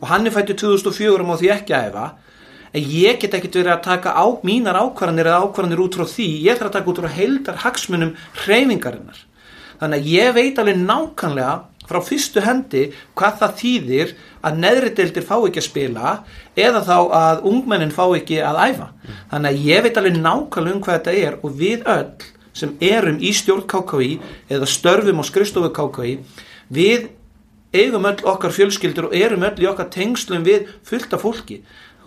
og 0.00 0.08
hann 0.12 0.26
er 0.28 0.34
fættu 0.34 0.56
2004 0.62 1.18
og 1.18 1.26
má 1.26 1.36
því 1.40 1.52
ekki 1.56 1.74
að 1.74 1.90
æfa. 1.90 2.06
En 2.76 2.84
ég 2.92 3.20
get 3.22 3.34
ekkit 3.34 3.54
verið 3.62 3.72
að 3.72 3.84
taka 3.86 4.12
á 4.12 4.26
mínar 4.44 4.76
ákvarðanir 4.76 5.30
eða 5.30 5.46
ákvarðanir 5.46 5.80
út 5.80 5.96
frá 5.96 6.04
því. 6.10 6.26
Ég 6.44 6.58
þarf 6.58 6.68
að 6.68 6.74
taka 6.76 6.90
út 6.92 7.00
frá 7.00 7.14
heildar 7.14 7.60
hagsmunum 7.62 8.10
hreyfingarinnar. 8.42 9.22
Þannig 9.80 10.02
að 10.02 10.10
ég 10.12 10.34
veit 10.36 10.60
alveg 10.60 10.82
nákvæmlega 10.82 11.54
frá 11.86 12.00
fyrstu 12.04 12.42
hendi 12.44 12.84
hvað 13.18 13.40
það 13.42 13.58
þýðir 13.60 14.14
að 14.46 14.62
neðri 14.62 14.92
deildir 14.98 15.26
fá 15.26 15.36
ekki 15.38 15.62
að 15.62 15.68
spila 15.68 16.14
eða 16.58 16.84
þá 16.86 16.96
að 17.20 17.44
ungmennin 17.50 17.94
fá 17.94 18.04
ekki 18.08 18.40
að 18.44 18.62
æfa. 18.68 18.88
Þannig 19.32 19.52
að 19.52 19.68
ég 19.70 19.84
veit 19.86 20.00
alveg 20.00 20.18
nákvæmlega 20.20 20.76
um 20.76 20.82
hvað 20.86 20.98
þetta 20.98 21.16
er 21.26 21.38
og 21.42 21.60
við 21.60 21.86
öll 21.96 22.32
sem 22.56 22.76
erum 22.80 23.18
í 23.20 23.32
stjórn 23.36 23.66
KKI 23.68 24.12
eða 24.52 24.68
störfum 24.70 25.20
á 25.20 25.24
skristofu 25.28 25.72
KKI 25.76 26.14
við 26.72 27.10
eigum 27.76 28.06
öll 28.08 28.22
okkar 28.32 28.54
fjölskyldur 28.54 29.10
og 29.10 29.16
erum 29.16 29.44
öll 29.46 29.60
í 29.60 29.68
okkar 29.68 29.90
tengslum 29.92 30.46
við 30.46 30.70
fullta 30.86 31.20
fólki 31.20 31.60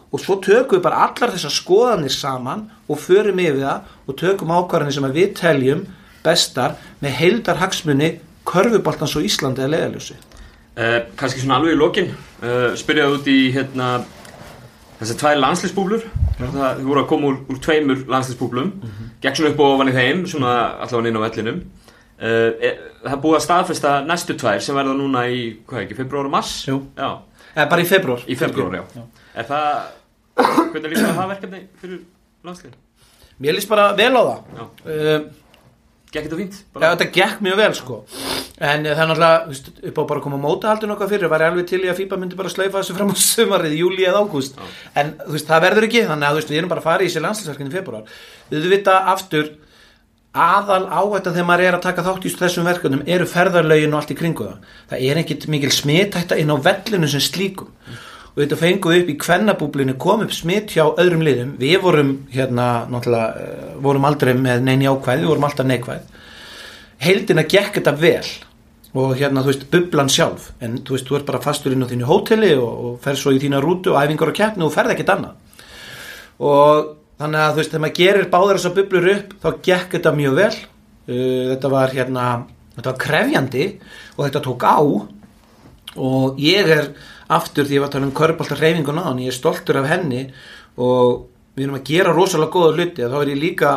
og 0.10 0.22
svo 0.24 0.40
tökum 0.42 0.80
við 0.80 0.86
bara 0.88 1.04
allar 1.06 1.34
þessar 1.36 1.54
skoðanir 1.54 2.14
saman 2.14 2.66
og 2.90 3.02
förum 3.04 3.42
yfir 3.44 3.62
það 3.62 4.10
og 4.10 4.18
tökum 4.24 4.54
ákvarðanir 4.56 4.98
sem 4.98 5.10
við 5.14 5.36
teljum 5.38 5.86
bestar 6.26 6.80
með 7.04 7.18
heildar 7.20 7.62
hagsmunni 7.62 8.16
körfuboltans 8.50 9.16
og 9.20 9.26
Íslandi 9.28 9.64
að 9.66 9.74
leiðaljósi 9.76 10.16
eh, 10.76 11.00
Kanski 11.20 11.44
svona 11.44 11.60
alveg 11.60 11.76
í 11.76 11.80
lokin. 11.80 12.10
Eh, 12.44 12.72
spyrjaðu 12.80 13.20
út 13.20 13.30
í 13.30 13.40
hérna, 13.56 13.90
þessar 15.00 15.22
tvær 15.24 15.42
landslýsbúblur 15.44 16.08
það 16.40 16.84
voru 16.86 17.02
að 17.02 17.10
koma 17.10 17.30
úr, 17.30 17.40
úr 17.52 17.60
tveimur 17.64 18.06
landslýsbúblum 18.08 18.72
mm 18.72 18.90
-hmm. 18.90 19.12
gekk 19.22 19.36
svona 19.36 19.52
upp 19.52 19.60
og 19.60 19.74
ofan 19.76 19.92
í 19.92 19.96
þeim 19.96 20.26
svona 20.28 20.54
allavega 20.80 21.10
inn 21.10 21.20
á 21.20 21.26
vellinum. 21.26 21.62
Eh, 22.20 22.52
eh, 22.62 22.78
það 23.04 23.22
búið 23.24 23.36
að 23.36 23.44
staðfesta 23.44 24.06
næstu 24.06 24.36
tvær 24.36 24.60
sem 24.60 24.76
verða 24.76 24.94
núna 24.94 25.28
í, 25.28 25.58
hvað 25.68 25.84
ekki, 25.84 25.96
februar 25.96 26.26
og 26.26 26.32
mars? 26.32 26.68
Jú, 26.68 26.82
eh, 26.98 27.66
bara 27.70 27.82
í 27.82 27.86
februar 27.86 28.20
Í 28.28 28.36
februar, 28.36 28.76
já. 28.76 28.84
já. 28.96 29.02
Er 29.36 29.44
það, 29.44 29.84
hvernig 30.72 30.90
líst 30.90 31.06
það 31.06 31.30
verkefni 31.30 31.62
fyrir 31.82 32.00
landslýn? 32.44 32.74
Mér 33.40 33.54
líst 33.56 33.70
bara 33.70 33.94
vel 33.96 34.16
á 34.16 34.24
það 34.24 35.32
Gekk 36.10 36.26
þetta 36.26 36.38
fínt? 36.40 36.56
Já, 36.74 36.88
þetta 36.88 37.08
gekk 37.14 37.42
mjög 37.46 37.58
vel 37.60 37.74
sko. 37.78 37.98
En 38.58 38.82
það 38.88 39.02
er 39.04 39.10
náttúrulega 39.12 39.90
upp 39.92 40.00
á 40.02 40.04
bara 40.10 40.18
að 40.18 40.24
koma 40.26 40.40
mótahaldun 40.42 40.94
okkar 40.96 41.12
fyrir, 41.12 41.30
var 41.30 41.44
ég 41.46 41.52
alveg 41.54 41.68
til 41.70 41.82
í 41.84 41.92
að 41.92 42.00
FIBA 42.02 42.18
myndi 42.18 42.40
bara 42.40 42.50
slaufa 42.50 42.82
þessu 42.82 42.96
fram 42.98 43.14
á 43.14 43.16
sumarið, 43.30 43.76
júli 43.78 44.08
eða 44.10 44.24
ágúst. 44.26 44.58
En 44.98 45.14
þú 45.22 45.36
veist, 45.36 45.50
það 45.52 45.66
verður 45.68 45.88
ekki, 45.90 46.04
þannig 46.10 46.28
að 46.28 46.34
þú 46.34 46.42
veist, 46.42 46.54
við 46.54 46.62
erum 46.64 46.74
bara 46.74 46.84
að 46.84 46.90
fara 46.90 47.06
í 47.06 47.12
þessi 47.12 47.24
landslýsverkinu 47.28 47.70
í 47.70 47.78
februar 47.78 48.20
við 48.50 48.68
vita 48.74 48.98
aftur 49.14 49.52
aðal 50.34 50.84
áhættan 50.90 51.34
þegar 51.34 51.48
maður 51.50 51.68
er 51.68 51.78
að 51.78 51.86
taka 51.86 52.06
þátt 52.06 52.26
í 52.26 52.34
þessum 52.38 52.68
verkunum 52.70 53.06
eru 53.10 53.26
ferðarlaugin 53.30 53.94
og 53.94 54.02
allt 54.02 54.14
í 54.14 54.18
kringu 54.18 54.46
það. 54.50 54.68
Það 54.92 55.06
er 55.10 55.22
ekkit 55.24 55.48
mikil 55.50 55.72
smittætta 55.74 56.38
inn 56.42 56.54
á 56.54 56.58
vellinu 56.58 57.10
sem 57.10 57.24
slíkum 57.24 57.70
og 58.40 58.46
þetta 58.46 58.56
fenguð 58.56 58.94
upp 59.02 59.10
í 59.12 59.18
kvennabúblinu 59.20 59.94
kom 60.00 60.22
upp 60.24 60.32
smitt 60.32 60.72
hjá 60.72 60.86
öðrum 60.88 61.26
liðum. 61.28 61.50
Við 61.60 61.82
vorum 61.84 62.12
hérna 62.32 62.86
náttúrulega 62.88 63.42
eh, 63.44 63.74
vorum 63.84 64.06
aldrei 64.08 64.32
með 64.40 64.62
neini 64.64 64.88
ákvæði, 64.88 65.26
við 65.26 65.32
vorum 65.34 65.48
alltaf 65.50 65.68
neikvæð. 65.68 66.06
Heildina 67.04 67.44
gekk 67.52 67.82
þetta 67.82 67.94
vel. 68.00 68.30
Og 68.96 69.12
hérna 69.20 69.44
þú 69.44 69.52
veist 69.52 69.68
bublan 69.74 70.14
sjálf. 70.14 70.48
En 70.64 70.80
þú 70.88 70.96
veist 70.96 71.12
þú 71.12 71.20
ert 71.20 71.28
bara 71.28 71.44
fastur 71.44 71.76
inn 71.76 71.84
á 71.84 71.92
þínu 71.92 72.08
hóteli 72.08 72.54
og, 72.56 72.72
og 72.72 72.96
fer 73.04 73.20
svo 73.20 73.36
í 73.36 73.44
þína 73.44 73.60
rútu 73.66 73.92
og 73.92 74.00
æfingar 74.00 74.32
og 74.32 74.40
keppni 74.40 74.68
og 74.70 74.74
ferð 74.78 74.96
ekkert 74.96 75.14
annað. 75.18 75.62
Og 76.40 76.90
þannig 77.20 77.44
að 77.44 77.52
þú 77.52 77.62
veist 77.62 77.76
þegar 77.76 77.86
maður 77.90 78.00
gerir 78.00 78.32
báðar 78.32 78.62
þessar 78.62 78.78
bublur 78.80 79.12
upp 79.18 79.38
þá 79.44 79.50
gekk 79.68 80.00
þetta 80.00 80.18
mjög 80.24 80.40
vel. 80.40 80.52
Uh, 81.12 81.46
þetta 81.52 81.76
var 81.76 82.00
hérna 82.00 82.26
þetta 82.80 82.92
var 82.94 83.00
krefjandi 83.04 83.70
og 84.16 84.26
þetta 84.30 84.48
tók 84.48 84.64
á. 84.64 84.80
Og 86.00 86.40
ég 86.40 86.78
er 86.80 86.94
aftur 87.30 87.68
því 87.68 87.74
að 87.74 87.76
ég 87.78 87.84
var 87.84 87.90
að 87.90 87.96
tala 87.96 88.10
um 88.10 88.16
körbáltar 88.20 88.64
reyfingun 88.64 89.02
á 89.02 89.08
hann, 89.08 89.22
ég 89.22 89.34
er 89.34 89.38
stoltur 89.38 89.80
af 89.82 89.90
henni 89.90 90.24
og 90.80 91.28
við 91.56 91.68
erum 91.68 91.80
að 91.80 91.92
gera 91.92 92.16
rosalega 92.16 92.56
góða 92.56 92.74
hluti. 92.78 93.06
Og 93.06 93.14
þá 93.14 93.20
er 93.22 93.34
ég 93.34 93.44
líka 93.44 93.76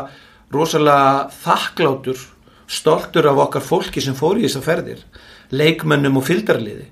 rosalega 0.52 1.28
þakklátur 1.42 2.24
stoltur 2.72 3.28
af 3.28 3.44
okkar 3.46 3.64
fólki 3.66 4.00
sem 4.00 4.16
fór 4.16 4.40
í 4.40 4.46
þessar 4.46 4.66
ferðir 4.66 5.06
leikmönnum 5.52 6.18
og 6.20 6.26
fylgdarliði. 6.26 6.88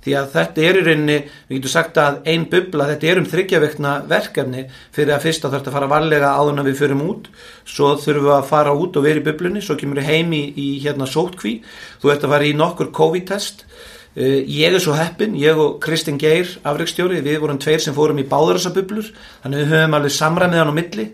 Því 0.00 0.14
að 0.16 0.28
þetta 0.32 0.62
er 0.64 0.78
í 0.80 0.82
rauninni, 0.86 1.16
við 1.50 1.58
getum 1.58 1.72
sagt 1.74 1.98
að 2.00 2.22
einn 2.32 2.46
bubla, 2.48 2.86
þetta 2.88 3.08
er 3.10 3.18
um 3.20 3.26
þryggjaveikna 3.28 3.90
verkefni 4.08 4.62
fyrir 4.96 5.12
að 5.12 5.26
fyrst 5.26 5.44
að 5.44 5.56
þarf 5.56 5.68
að 5.68 5.76
fara 5.76 5.90
varlega 5.90 6.30
áður 6.40 6.54
en 6.54 6.68
við 6.70 6.78
förum 6.78 7.02
út, 7.04 7.28
svo 7.68 7.90
þurfum 8.00 8.24
við 8.30 8.36
að 8.38 8.48
fara 8.48 8.72
út 8.72 8.96
og 8.96 9.04
vera 9.04 9.20
í 9.20 9.26
bublunni, 9.26 9.60
svo 9.60 9.76
kemur 9.76 10.00
við 10.00 10.08
heim 10.08 10.32
í, 10.32 10.40
í 10.56 10.68
hérna 10.80 11.08
sótkví, 11.10 11.58
þú 12.00 12.14
ert 12.14 12.24
að 12.24 12.32
fara 12.32 12.48
í 12.48 12.56
nokkur 12.56 12.88
COVID-test 12.96 13.66
ég 14.16 14.74
er 14.74 14.82
svo 14.82 14.96
heppin, 14.98 15.36
ég 15.38 15.58
og 15.58 15.78
Kristinn 15.82 16.18
Geir 16.18 16.48
afreikstjóri, 16.66 17.22
við 17.22 17.40
vorum 17.44 17.60
tveir 17.62 17.82
sem 17.82 17.94
fórum 17.94 18.18
í 18.18 18.26
báðarassabublur, 18.26 19.12
þannig 19.44 19.64
við 19.64 19.74
höfum 19.74 19.98
alveg 19.98 20.14
samræmið 20.16 20.62
hann 20.62 20.72
á 20.74 20.78
milli. 20.80 21.10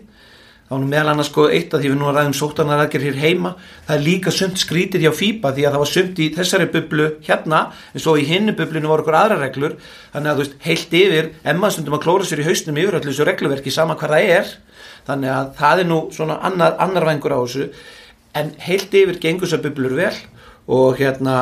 Þá 0.67 0.73
er 0.75 0.81
meðal 0.83 1.09
annars 1.13 1.29
sko 1.29 1.45
eitt 1.47 1.71
að 1.71 1.83
því 1.83 1.89
við 1.93 1.99
nú 2.01 2.07
ræðum 2.11 2.33
sóttanaraðger 2.35 3.03
hér 3.05 3.19
heima, 3.21 3.53
það 3.87 3.93
er 3.95 4.01
líka 4.03 4.31
sumt 4.35 4.59
skrítið 4.59 5.05
hjá 5.05 5.11
FIBA 5.15 5.51
því 5.55 5.63
að 5.63 5.75
það 5.75 5.83
var 5.83 5.89
sumt 5.93 6.17
í 6.19 6.25
þessari 6.35 6.65
bublu 6.73 7.05
hérna, 7.23 7.61
en 7.93 8.03
svo 8.03 8.15
í 8.19 8.25
hinnu 8.27 8.55
bublinu 8.57 8.89
voru 8.91 9.05
okkur 9.05 9.15
aðra 9.15 9.37
reglur, 9.39 9.77
þannig 10.11 10.31
að 10.33 10.41
þú 10.41 10.43
veist 10.43 10.57
heilt 10.65 10.97
yfir, 10.99 11.29
emma 11.53 11.69
stundum 11.71 11.95
að 11.95 12.03
klóra 12.03 12.27
sér 12.27 12.41
í 12.43 12.47
hausnum 12.49 12.81
yfir 12.81 12.97
allir 12.99 13.13
þessu 13.13 13.27
regluverki 13.29 13.71
sama 13.71 13.95
hvað 13.95 14.15
það 14.17 14.33
er. 14.35 14.51
Þannig 15.07 15.33
að 15.37 15.53
það 15.61 15.83
er 15.85 15.87
nú 15.87 16.01
svona 16.17 16.37
annar, 16.49 16.75
annar 16.83 17.07
vengur 17.07 17.37
á 17.37 17.39
þessu, 17.45 17.69
en 18.35 18.51
heilt 18.65 18.99
yfir 18.99 19.21
gengur 19.23 19.47
þessar 19.47 19.63
bublur 19.63 19.95
vel 20.01 20.11
og 20.67 20.99
hérna 20.99 21.37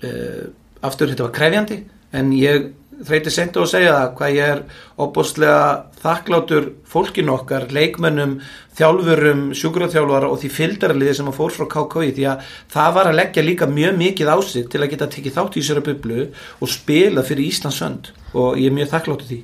uh, 0.00 0.48
aftur 0.86 1.10
þetta 1.12 1.26
var 1.26 1.34
krefjandi 1.36 1.82
en 2.16 2.32
ég 2.34 2.70
þreyti 3.06 3.32
sendu 3.32 3.62
að 3.62 3.70
segja 3.72 3.92
það 3.94 4.10
hvað 4.18 4.34
ég 4.36 4.50
er 4.54 4.60
opbóstlega 5.00 5.60
þakklátur 6.00 6.66
fólkin 6.88 7.30
okkar, 7.32 7.68
leikmönnum 7.72 8.34
þjálfurum, 8.76 9.46
sjúkraþjálfara 9.56 10.28
og 10.30 10.40
því 10.42 10.50
fylgdarliði 10.56 11.14
sem 11.18 11.30
að 11.30 11.38
fór 11.38 11.54
frá 11.54 11.68
KKI 11.74 12.12
því 12.18 12.26
að 12.32 12.50
það 12.74 12.92
var 12.98 13.10
að 13.10 13.18
leggja 13.20 13.46
líka 13.46 13.70
mjög 13.70 13.96
mikið 14.00 14.32
á 14.32 14.36
sig 14.44 14.68
til 14.72 14.82
að 14.82 14.92
geta 14.92 15.10
tekið 15.14 15.36
þátt 15.38 15.56
í 15.56 15.64
sér 15.64 15.80
að 15.80 15.88
bublu 15.90 16.28
og 16.60 16.72
spila 16.72 17.24
fyrir 17.26 17.48
Íslandsönd 17.48 18.12
og 18.34 18.60
ég 18.60 18.70
er 18.70 18.76
mjög 18.76 18.92
þakkláttur 18.94 19.30
því. 19.30 19.40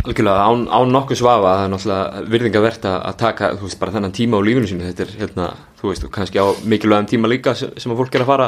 Algjörlega, 0.00 0.44
án, 0.48 0.62
án 0.72 0.94
nokkuð 0.94 1.20
svafa 1.20 1.50
það 1.58 1.66
er 1.66 1.72
náttúrulega 1.74 2.22
virðingavert 2.32 2.86
að 2.88 3.18
taka 3.20 3.50
þú 3.58 3.66
veist 3.66 3.80
bara 3.82 3.92
þennan 3.96 4.16
tíma 4.16 4.40
á 4.40 4.46
lífinu 4.46 4.70
sínu. 4.70 4.86
Þetta 4.88 5.04
er 5.04 5.12
hérna, 5.18 5.48
þú 5.76 5.90
veist, 5.90 6.06
kannski 6.14 6.40
á 6.40 6.48
mikilvægum 6.64 7.08
tíma 7.10 7.28
líka 7.28 7.52
sem 7.58 7.92
að 7.92 8.00
fólk 8.00 8.16
er 8.16 8.24
að 8.24 8.30
fara, 8.30 8.46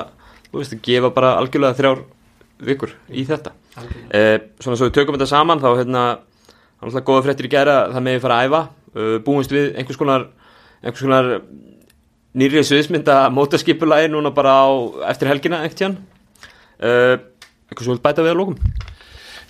þú 0.49 0.63
veist, 0.63 0.73
að 0.73 0.81
gefa 0.89 1.13
bara 1.13 1.35
algjörlega 1.43 1.77
þrjár 1.77 2.01
vikur 2.67 2.95
í 3.11 3.25
þetta. 3.29 3.55
Eh, 4.11 4.37
svona 4.63 4.79
svo 4.79 4.89
við 4.89 4.97
tökum 4.99 5.19
þetta 5.19 5.31
saman 5.31 5.63
þá 5.63 5.69
hérna 5.81 6.05
alltaf 6.83 7.05
góða 7.07 7.27
fréttir 7.27 7.49
í 7.49 7.53
gera 7.53 7.77
það 7.93 8.07
meði 8.07 8.23
fara 8.23 8.39
að 8.39 8.49
æfa. 8.49 8.63
Uh, 8.93 9.17
búinst 9.25 9.53
við 9.55 9.71
einhvers 9.81 9.97
konar 9.97 10.27
einhvers 10.83 11.01
konar 11.01 11.29
nýrið 12.37 12.67
sviðsmynda 12.69 13.31
mótaskipulagi 13.33 14.11
núna 14.13 14.33
bara 14.37 14.53
á 14.53 14.69
eftir 15.09 15.31
helgina 15.31 15.63
ekkert 15.65 15.85
hérna 15.87 16.03
uh, 16.85 17.15
eitthvað 17.71 17.87
sem 17.87 17.95
vil 17.95 18.03
bæta 18.05 18.25
við 18.25 18.35
að 18.35 18.41
lókum 18.43 18.59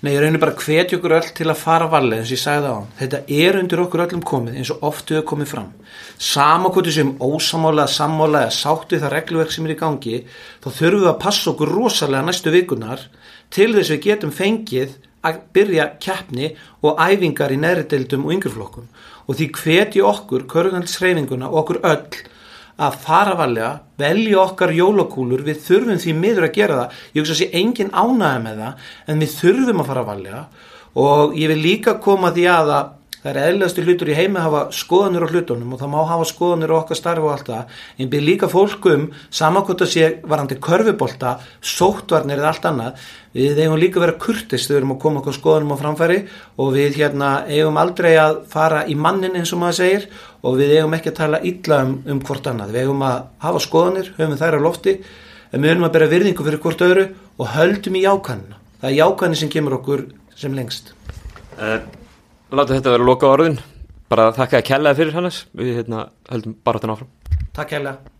Nei, 0.03 0.11
ég 0.11 0.19
reynir 0.19 0.41
bara 0.41 0.51
hvetja 0.59 0.97
okkur 0.97 1.13
öll 1.15 1.27
til 1.31 1.45
að 1.47 1.61
fara 1.61 1.85
varlega 1.87 2.19
eins 2.19 2.31
og 2.33 2.35
ég 2.35 2.39
sagði 2.41 2.71
á. 2.75 2.79
Þetta 2.99 3.19
er 3.31 3.55
undir 3.55 3.81
okkur 3.85 4.01
öllum 4.03 4.23
komið 4.27 4.57
eins 4.59 4.71
og 4.73 4.81
oft 4.83 5.13
hefur 5.13 5.23
komið 5.29 5.47
fram. 5.53 5.69
Sama 6.19 6.71
hvort 6.75 6.89
við 6.89 6.97
séum 6.97 7.13
ósamálega, 7.23 7.87
sammálega, 7.87 8.49
sáttu 8.51 8.99
það 8.99 9.13
regluverk 9.13 9.55
sem 9.55 9.69
er 9.69 9.71
í 9.71 9.77
gangi, 9.79 10.19
þá 10.59 10.67
þurfum 10.67 11.05
við 11.05 11.07
að 11.13 11.21
passa 11.23 11.49
okkur 11.53 11.71
rosalega 11.71 12.27
næstu 12.27 12.51
vikunar 12.51 13.05
til 13.47 13.69
þess 13.77 13.93
við 13.93 14.03
getum 14.09 14.35
fengið 14.35 14.99
að 15.23 15.39
byrja 15.55 15.87
keppni 16.03 16.51
og 16.83 16.99
æfingar 16.99 17.55
í 17.55 17.61
neðri 17.63 17.87
deildum 17.95 18.27
og 18.27 18.35
yngreflokkum. 18.35 18.91
Og 19.31 19.39
því 19.39 19.51
hvetja 19.55 20.03
okkur, 20.11 20.43
körgunhaldsreifinguna 20.51 21.47
og 21.47 21.61
okkur 21.63 21.79
öll 21.79 22.25
að 22.81 22.97
fara 23.03 23.35
varlega, 23.37 23.71
velja 24.01 24.39
okkar 24.41 24.73
jólakúlur, 24.73 25.43
við 25.45 25.61
þurfum 25.67 26.01
því 26.01 26.15
miður 26.17 26.47
að 26.47 26.55
gera 26.57 26.79
það, 26.79 26.99
ég 27.13 27.21
hugsa 27.21 27.35
að 27.35 27.41
sé 27.41 27.49
engin 27.59 27.93
ánægja 27.93 28.43
með 28.43 28.63
það, 28.63 28.89
en 29.07 29.23
við 29.23 29.35
þurfum 29.37 29.83
að 29.83 29.89
fara 29.91 30.05
varlega. 30.07 30.43
Og 31.03 31.37
ég 31.37 31.49
vil 31.53 31.61
líka 31.61 31.97
koma 32.01 32.33
því 32.33 32.47
að 32.53 32.73
að 32.77 32.91
það 33.23 33.29
er 33.31 33.39
eðlastu 33.47 33.83
hlutur 33.85 34.11
í 34.11 34.15
heimi 34.17 34.39
að 34.39 34.45
hafa 34.49 34.61
skoðanir 34.75 35.23
á 35.23 35.31
hlutunum 35.31 35.73
og 35.73 35.79
það 35.79 35.91
má 35.93 35.99
hafa 36.09 36.25
skoðanir 36.27 36.73
á 36.75 36.75
okkar 36.75 36.99
starfi 36.99 37.23
og 37.23 37.31
allt 37.31 37.49
það, 37.49 37.77
en 37.97 38.09
byrð 38.11 38.27
líka 38.27 38.49
fólkum 38.51 39.05
samankvæmt 39.31 39.83
að 39.85 39.91
sé 39.93 40.09
varandi 40.27 40.57
körfubolta, 40.67 41.37
sóttvarnir 41.63 42.41
eða 42.41 42.51
allt 42.51 42.67
annað, 42.67 43.05
við 43.33 43.63
eigum 43.63 43.79
líka 43.79 44.01
að 44.01 44.05
vera 44.05 44.17
kurtist 44.25 44.67
þegar 44.67 44.75
við 44.75 44.81
erum 44.81 44.93
að 44.95 45.01
koma 45.05 45.21
okkur 45.23 45.37
skoðanum 45.39 45.71
á 45.73 45.77
framfæri 45.79 46.19
og 46.59 46.73
við 46.75 46.99
hérna 46.99 47.29
eigum 47.47 47.79
aldrei 47.81 48.11
að 48.19 48.43
fara 48.51 48.83
í 48.85 48.97
mannin 48.99 49.39
eins 49.39 49.55
og 49.55 49.63
maður 49.63 49.79
segir 49.79 50.09
og 50.43 50.59
við 50.59 50.75
eigum 50.77 50.97
ekki 50.99 51.13
að 51.13 51.19
tala 51.21 51.41
illa 51.47 51.79
um, 51.87 51.95
um 52.03 52.21
hvort 52.27 52.51
annað, 52.51 52.75
við 52.75 52.83
eigum 52.83 53.07
að 53.07 53.23
hafa 53.47 53.63
skoðanir, 53.63 54.11
höfum 54.19 54.37
þær 54.43 54.59
á 54.59 54.65
lofti, 54.67 54.97
en 55.53 55.63
við 55.63 55.73
höfum 55.73 55.87
að 55.87 55.95
bera 55.95 56.11
virðingu 56.11 56.45
fyrir 56.45 56.61
hvort 56.67 56.85
öðru 56.85 57.07
og 57.39 57.51
höldum 57.55 57.97
í 57.97 58.03
jákanina. 58.03 58.61
Það 58.83 58.91
er 58.91 58.97
jákanni 58.99 59.39
sem 59.39 59.51
kemur 59.53 59.79
okkur 59.79 60.07
sem 60.35 60.53
lengst. 60.57 60.91
uh, 61.57 62.02
Láta 62.53 62.75
þetta 62.75 62.91
vera 62.93 63.05
loka 63.07 63.29
orðin 63.33 63.55
bara 64.13 64.27
þakka 64.35 64.59
að 64.59 64.67
kellaði 64.67 64.99
fyrir 64.99 65.15
hannes. 65.17 65.37
Við 65.57 65.71
hérna, 65.79 66.03
höldum 66.29 66.53
bara 66.61 66.81
þetta 66.81 66.93
áfram. 66.93 67.39
Takk 67.57 67.73
hérlega. 67.73 68.12